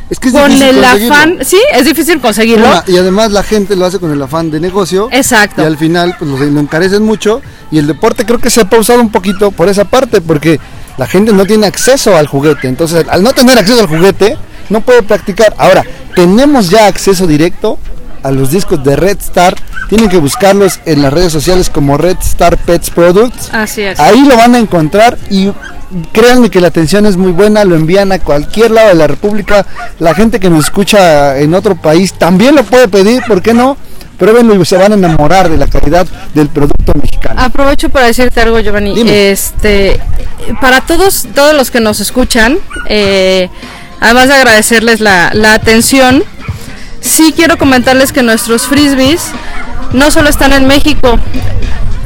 [0.10, 2.66] Es que es con el afán, sí, es difícil conseguirlo.
[2.66, 5.10] Una, y además la gente lo hace con el afán de negocio.
[5.12, 5.62] Exacto.
[5.62, 7.42] Y al final pues lo, lo encarecen mucho.
[7.70, 10.60] Y el deporte creo que se ha pausado un poquito por esa parte, porque
[10.98, 12.68] la gente no tiene acceso al juguete.
[12.68, 14.36] Entonces, al no tener acceso al juguete,
[14.70, 15.54] no puede practicar.
[15.58, 15.84] Ahora,
[16.16, 17.80] tenemos ya acceso directo
[18.24, 19.56] a los discos de Red Star.
[19.88, 23.50] Tienen que buscarlos en las redes sociales como Red Star Pets Products.
[23.52, 24.00] Así es.
[24.00, 25.52] Ahí lo van a encontrar y
[26.12, 29.66] créanme que la atención es muy buena, lo envían a cualquier lado de la República.
[30.00, 33.78] La gente que nos escucha en otro país también lo puede pedir, ¿por qué no?
[34.18, 37.42] Pruébenlo y se van a enamorar de la calidad del producto mexicano.
[37.42, 38.94] Aprovecho para decirte algo, Giovanni.
[38.94, 39.32] Dime.
[39.32, 39.98] Este,
[40.60, 42.58] para todos, todos los que nos escuchan,
[42.88, 43.50] eh,
[44.02, 46.24] además de agradecerles la, la atención,
[47.02, 49.22] sí quiero comentarles que nuestros frisbees
[49.94, 51.18] no solo están en México,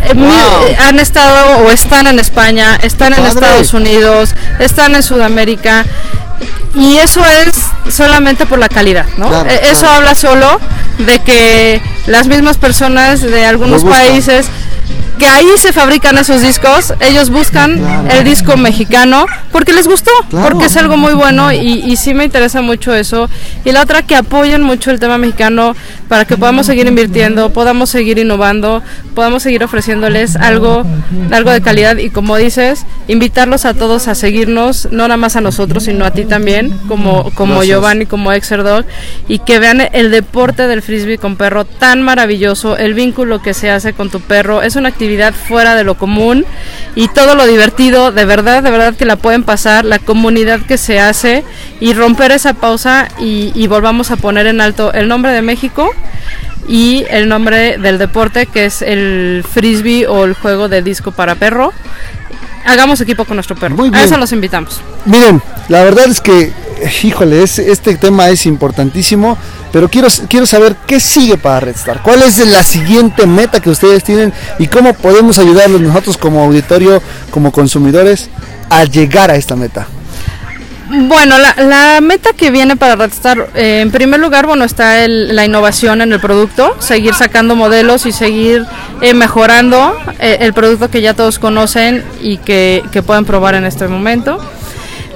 [0.05, 0.67] eh, Wow.
[0.67, 3.25] eh, han estado o están en España, están en.
[3.25, 5.85] Estados Unidos, están en Sudamérica.
[6.75, 7.53] Y eso es
[7.93, 9.29] solamente por la calidad, ¿no?
[9.29, 9.95] Claro, Eh, Eso claro.
[9.97, 10.59] habla solo
[10.97, 14.47] de que las mismas personas de algunos países
[15.19, 18.09] que ahí se fabrican esos discos, ellos buscan Claro.
[18.11, 20.49] el disco mexicano porque les gustó, Claro.
[20.49, 23.29] porque es algo muy bueno y, y sí me interesa mucho eso.
[23.63, 25.75] Y la otra, que apoyen mucho el tema mexicano
[26.07, 28.81] para que podamos seguir invirtiendo, podamos seguir innovando,
[29.15, 30.83] podamos seguir ofreciéndoles algo,
[31.31, 35.41] algo de calidad y como dices, invitarlos a todos a seguirnos, no nada más a
[35.41, 37.67] nosotros, sino a ti también, como, como Gracias.
[37.69, 38.85] Giovanni, como Exerdog,
[39.27, 43.69] y que vean el deporte del frisbee con perro tan maravilloso, el vínculo que se
[43.69, 45.03] hace con tu perro, es una actividad
[45.33, 46.45] fuera de lo común
[46.95, 50.77] y todo lo divertido, de verdad, de verdad que la pueden pasar, la comunidad que
[50.77, 51.43] se hace
[51.79, 55.89] y romper esa pausa y, y volvamos a poner en alto el nombre de México
[56.67, 61.35] y el nombre del deporte que es el frisbee o el juego de disco para
[61.35, 61.73] perro.
[62.65, 63.75] Hagamos equipo con nuestro perro.
[63.75, 64.03] Muy A bien.
[64.05, 64.81] eso los invitamos.
[65.05, 66.53] Miren, la verdad es que,
[67.03, 69.37] híjole, es- este tema es importantísimo,
[69.71, 72.01] pero quiero, quiero saber qué sigue para Red Star.
[72.01, 77.01] ¿Cuál es la siguiente meta que ustedes tienen y cómo podemos ayudarlos nosotros como auditorio,
[77.31, 78.29] como consumidores,
[78.69, 79.87] a llegar a esta meta?
[81.07, 85.03] Bueno, la, la meta que viene para Red Star, eh, en primer lugar, bueno, está
[85.03, 88.63] el- la innovación en el producto, seguir sacando modelos y seguir
[89.01, 93.87] eh, mejorando eh, el producto que ya todos conocen y que pueden probar en este
[93.87, 94.37] momento.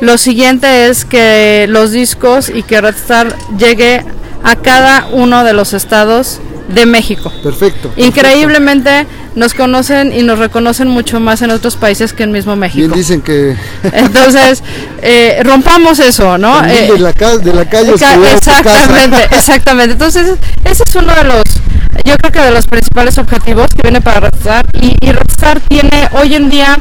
[0.02, 4.04] Lo siguiente es que los discos y que Red Star llegue
[4.44, 6.40] a cada uno de los estados
[6.70, 7.32] de México.
[7.44, 7.92] Perfecto.
[7.96, 12.60] Increíblemente nos conocen y nos reconocen mucho más en otros países que en mismo Bien
[12.60, 12.96] México.
[12.96, 13.56] dicen que
[13.94, 14.64] Entonces,
[15.02, 16.64] eh, rompamos eso, ¿no?
[16.66, 18.34] Eh, de, la de la calle ca- casa.
[18.36, 19.94] exactamente, exactamente.
[19.94, 20.28] Entonces,
[20.66, 21.44] ese es uno de los,
[22.04, 24.66] yo creo que de los principales objetivos que viene para Redstar.
[24.82, 26.78] Y, y Redstar tiene, hoy en día,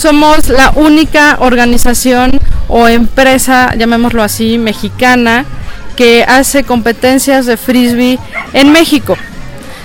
[0.00, 5.44] somos la única organización o empresa, llamémoslo así, mexicana,
[5.94, 8.18] que hace competencias de frisbee
[8.54, 9.16] en México.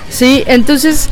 [0.08, 0.42] ¿sí?
[0.46, 1.10] Entonces,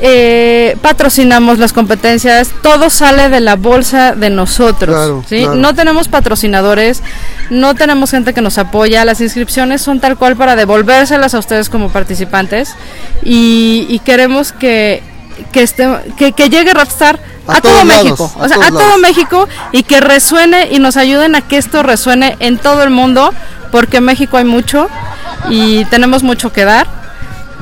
[0.00, 4.96] eh, patrocinamos las competencias, todo sale de la bolsa de nosotros.
[4.96, 5.40] Claro, ¿sí?
[5.40, 5.56] claro.
[5.56, 7.02] No tenemos patrocinadores,
[7.50, 11.68] no tenemos gente que nos apoya, las inscripciones son tal cual para devolvérselas a ustedes
[11.68, 12.74] como participantes
[13.22, 15.02] y, y queremos que,
[15.52, 18.68] que, esté, que, que llegue Rapstar A a, todo lados, México, a o sea, a
[18.68, 19.00] todo lados.
[19.00, 23.32] México y que resuene y nos ayuden a que esto resuene en todo el mundo,
[23.70, 24.88] porque en México hay mucho
[25.48, 26.86] y tenemos mucho que dar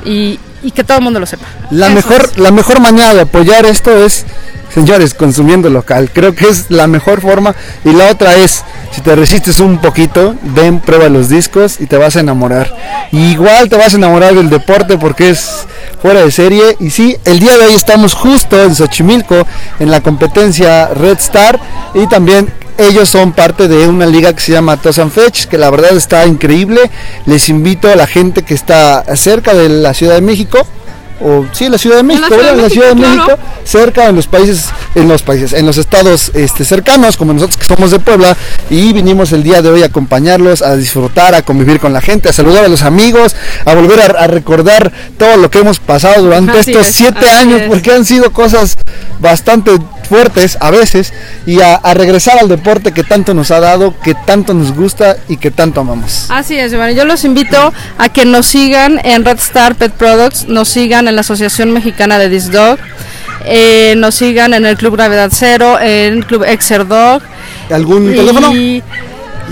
[0.04, 1.46] y, y que todo el mundo lo sepa.
[1.70, 2.38] La Eso mejor, es.
[2.38, 4.24] la mejor manera de apoyar esto es,
[4.72, 6.10] señores, consumiendo local.
[6.12, 7.54] Creo que es la mejor forma.
[7.84, 8.64] Y la otra es,
[8.94, 12.72] si te resistes un poquito, ven, prueba los discos y te vas a enamorar.
[13.10, 15.66] Igual te vas a enamorar del deporte porque es
[16.00, 16.76] fuera de serie.
[16.78, 19.48] Y sí, el día de hoy estamos justo en Xochimilco,
[19.80, 21.58] en la competencia Red Star.
[21.94, 25.58] Y también ellos son parte de una liga que se llama Toss and Fetch, que
[25.58, 26.88] la verdad está increíble.
[27.26, 30.64] Les invito a la gente que está cerca de la Ciudad de México,
[31.24, 32.58] o sí, la Ciudad de México, Ciudad de ¿verdad?
[32.58, 36.30] En la Ciudad de México, cerca en los países, en los países, en los estados
[36.34, 38.36] este, cercanos, como nosotros que somos de Puebla,
[38.68, 42.28] y vinimos el día de hoy a acompañarlos, a disfrutar, a convivir con la gente,
[42.28, 46.22] a saludar a los amigos, a volver a, a recordar todo lo que hemos pasado
[46.22, 47.68] durante Así estos es, siete años, es.
[47.68, 48.76] porque han sido cosas
[49.18, 49.72] bastante
[50.08, 51.14] fuertes a veces,
[51.46, 55.16] y a, a regresar al deporte que tanto nos ha dado, que tanto nos gusta
[55.28, 56.26] y que tanto amamos.
[56.28, 56.94] Así es, Giovanni.
[56.94, 61.13] Yo los invito a que nos sigan en Red Star Pet Products, nos sigan en
[61.14, 62.78] la Asociación Mexicana de Disc Dog,
[63.44, 67.22] eh, nos sigan en el Club Gravedad Cero, en el Club Exer Dog.
[67.70, 68.54] ¿Algún teléfono?
[68.54, 68.82] Y,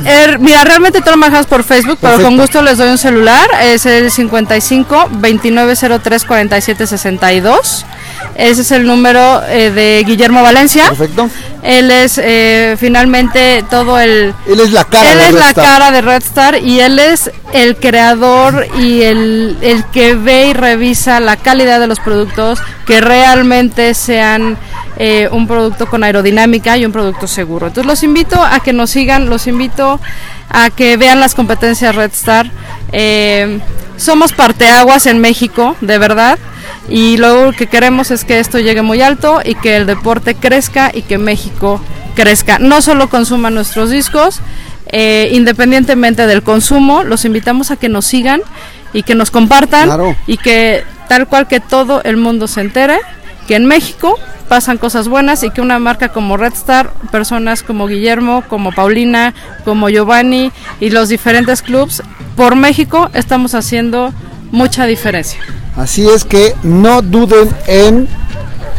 [0.04, 2.42] er, mira, realmente todo lo manejamos por Facebook, pero con Perfecto.
[2.42, 3.48] gusto les doy un celular.
[3.62, 7.86] Es el 55 2903 47 62.
[8.34, 10.88] Ese es el número eh, de Guillermo Valencia.
[10.88, 11.28] Perfecto.
[11.62, 14.34] Él es eh, finalmente todo el...
[14.48, 15.64] Él es la cara Él de es Red la Star.
[15.64, 20.52] cara de Red Star y él es el creador y el, el que ve y
[20.54, 24.56] revisa la calidad de los productos, que realmente sean
[24.96, 27.68] eh, un producto con aerodinámica y un producto seguro.
[27.68, 30.00] Entonces los invito a que nos sigan, los invito
[30.50, 32.50] a que vean las competencias Red Star.
[32.90, 33.60] Eh,
[33.96, 36.40] somos parteaguas en México, de verdad.
[36.88, 40.90] Y lo que queremos es que esto llegue muy alto y que el deporte crezca
[40.92, 41.80] y que México
[42.14, 42.58] crezca.
[42.58, 44.40] No solo consuman nuestros discos,
[44.88, 48.42] eh, independientemente del consumo, los invitamos a que nos sigan
[48.92, 50.16] y que nos compartan Claro.
[50.26, 52.98] y que tal cual que todo el mundo se entere
[53.46, 54.18] que en México
[54.48, 59.32] pasan cosas buenas y que una marca como Red Star, personas como Guillermo, como Paulina,
[59.64, 62.02] como Giovanni y los diferentes clubs
[62.36, 64.12] por México estamos haciendo
[64.52, 65.40] mucha diferencia.
[65.76, 68.06] Así es que no duden en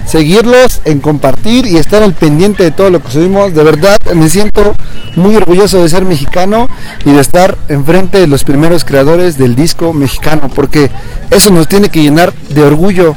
[0.06, 3.54] seguirlos, en compartir y estar al pendiente de todo lo que subimos.
[3.54, 4.76] De verdad me siento
[5.16, 6.70] muy orgulloso de ser mexicano
[7.06, 10.92] y de estar enfrente de los primeros creadores del disco mexicano, porque
[11.30, 13.16] eso nos tiene que llenar de orgullo.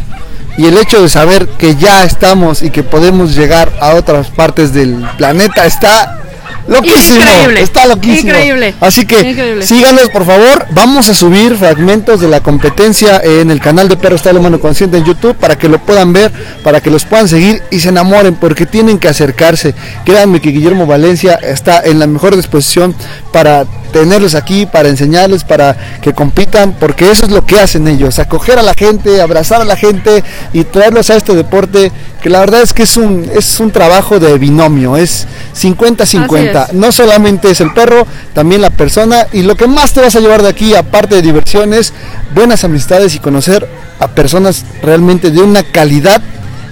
[0.58, 4.72] Y el hecho de saber que ya estamos y que podemos llegar a otras partes
[4.72, 6.22] del planeta está
[6.68, 7.22] loquísimo.
[7.22, 7.60] Increíble.
[7.62, 8.30] Está loquísimo.
[8.30, 8.74] Increíble.
[8.80, 9.66] Así que Increíble.
[9.66, 10.66] síganos por favor.
[10.70, 14.98] Vamos a subir fragmentos de la competencia en el canal de Perro Estado Humano Consciente
[14.98, 18.34] en YouTube para que lo puedan ver, para que los puedan seguir y se enamoren
[18.34, 19.74] porque tienen que acercarse.
[20.04, 22.94] Créanme que Guillermo Valencia está en la mejor disposición
[23.32, 28.18] para tenerlos aquí, para enseñarles, para que compitan, porque eso es lo que hacen ellos,
[28.18, 31.90] acoger a la gente, abrazar a la gente y traerlos a este deporte
[32.26, 36.56] que la verdad es que es un, es un trabajo de binomio, es 50-50.
[36.56, 36.76] Así es.
[36.76, 38.04] No solamente es el perro,
[38.34, 41.22] también la persona y lo que más te vas a llevar de aquí, aparte de
[41.22, 41.92] diversiones,
[42.34, 43.68] buenas amistades y conocer
[44.00, 46.20] a personas realmente de una calidad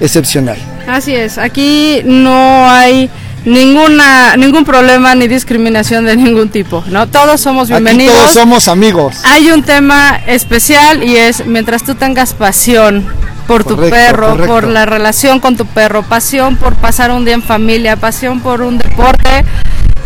[0.01, 0.57] excepcional.
[0.89, 3.09] Así es, aquí no hay
[3.45, 7.07] ninguna ningún problema ni discriminación de ningún tipo, ¿no?
[7.07, 8.17] Todos somos Aquí bienvenidos.
[8.17, 9.19] todos somos amigos.
[9.23, 13.07] Hay un tema especial y es mientras tú tengas pasión
[13.47, 14.53] por tu perro, correcto.
[14.53, 18.63] por la relación con tu perro, pasión por pasar un día en familia, pasión por
[18.63, 19.45] un deporte,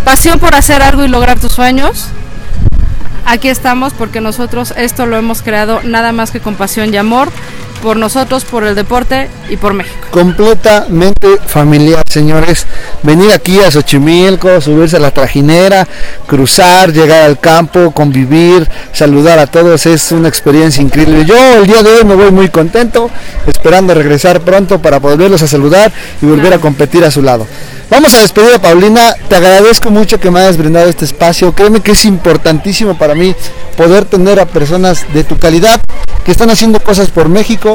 [0.04, 2.08] pasión por hacer algo y lograr tus sueños.
[3.26, 7.28] Aquí estamos porque nosotros esto lo hemos creado nada más que con pasión y amor
[7.78, 9.96] por nosotros, por el deporte y por México.
[10.10, 12.66] completamente familiar, señores.
[13.02, 15.86] Venir aquí a Xochimilco, subirse a la trajinera,
[16.26, 21.24] cruzar, llegar al campo, convivir, saludar a todos, es una experiencia increíble.
[21.24, 23.10] Yo el día de hoy me voy muy contento,
[23.46, 27.46] esperando regresar pronto para volverlos a saludar y volver a competir a su lado.
[27.90, 31.80] Vamos a despedir a Paulina, te agradezco mucho que me hayas brindado este espacio, créeme
[31.80, 33.34] que es importantísimo para mí
[33.78, 35.80] poder tener a personas de tu calidad
[36.22, 37.67] que están haciendo cosas por México,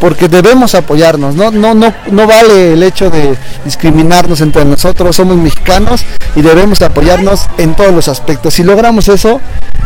[0.00, 5.36] porque debemos apoyarnos, no, no, no, no vale el hecho de discriminarnos entre nosotros, somos
[5.36, 8.54] mexicanos y debemos apoyarnos en todos los aspectos.
[8.54, 9.40] Si logramos eso,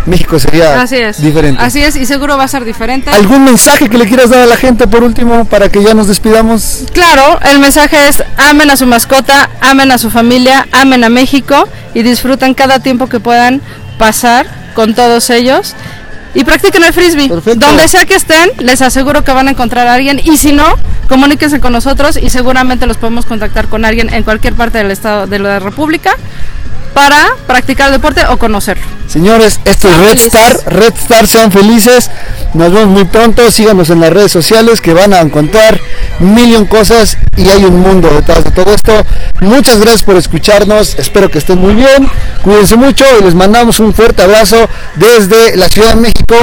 [0.07, 1.21] México sería Así es.
[1.21, 1.63] diferente.
[1.63, 3.11] Así es, y seguro va a ser diferente.
[3.11, 6.09] ¿Algún mensaje que le quieras dar a la gente por último para que ya nos
[6.09, 6.85] despidamos?
[6.93, 11.69] Claro, el mensaje es amen a su mascota, amen a su familia, amen a México
[11.95, 13.61] y disfruten cada tiempo que puedan
[13.99, 15.75] pasar con todos ellos.
[16.35, 17.29] Y practiquen el frisbee.
[17.29, 17.67] Perfecto.
[17.67, 20.21] Donde sea que estén, les aseguro que van a encontrar a alguien.
[20.23, 20.65] Y si no,
[21.09, 25.27] comuníquense con nosotros y seguramente los podemos contactar con alguien en cualquier parte del estado
[25.27, 26.17] de la República
[26.95, 28.85] para practicar el deporte o conocerlo.
[29.09, 30.35] Señores, esto es Sean Red felices.
[30.35, 32.11] Star, Red Star, sean felices.
[32.55, 35.81] Nos vemos muy pronto, síganos en las redes sociales que van a encontrar
[36.19, 38.93] millón cosas y hay un mundo detrás de todo esto.
[39.41, 42.09] Muchas gracias por escucharnos, espero que estén muy bien,
[42.43, 46.37] cuídense mucho y les mandamos un fuerte abrazo desde la Ciudad de México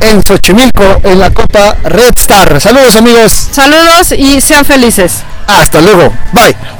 [0.00, 2.60] en Xochimilco en la Copa Red Star.
[2.60, 5.22] Saludos amigos, Saludos y sean felices.
[5.46, 6.77] hasta luego, bye.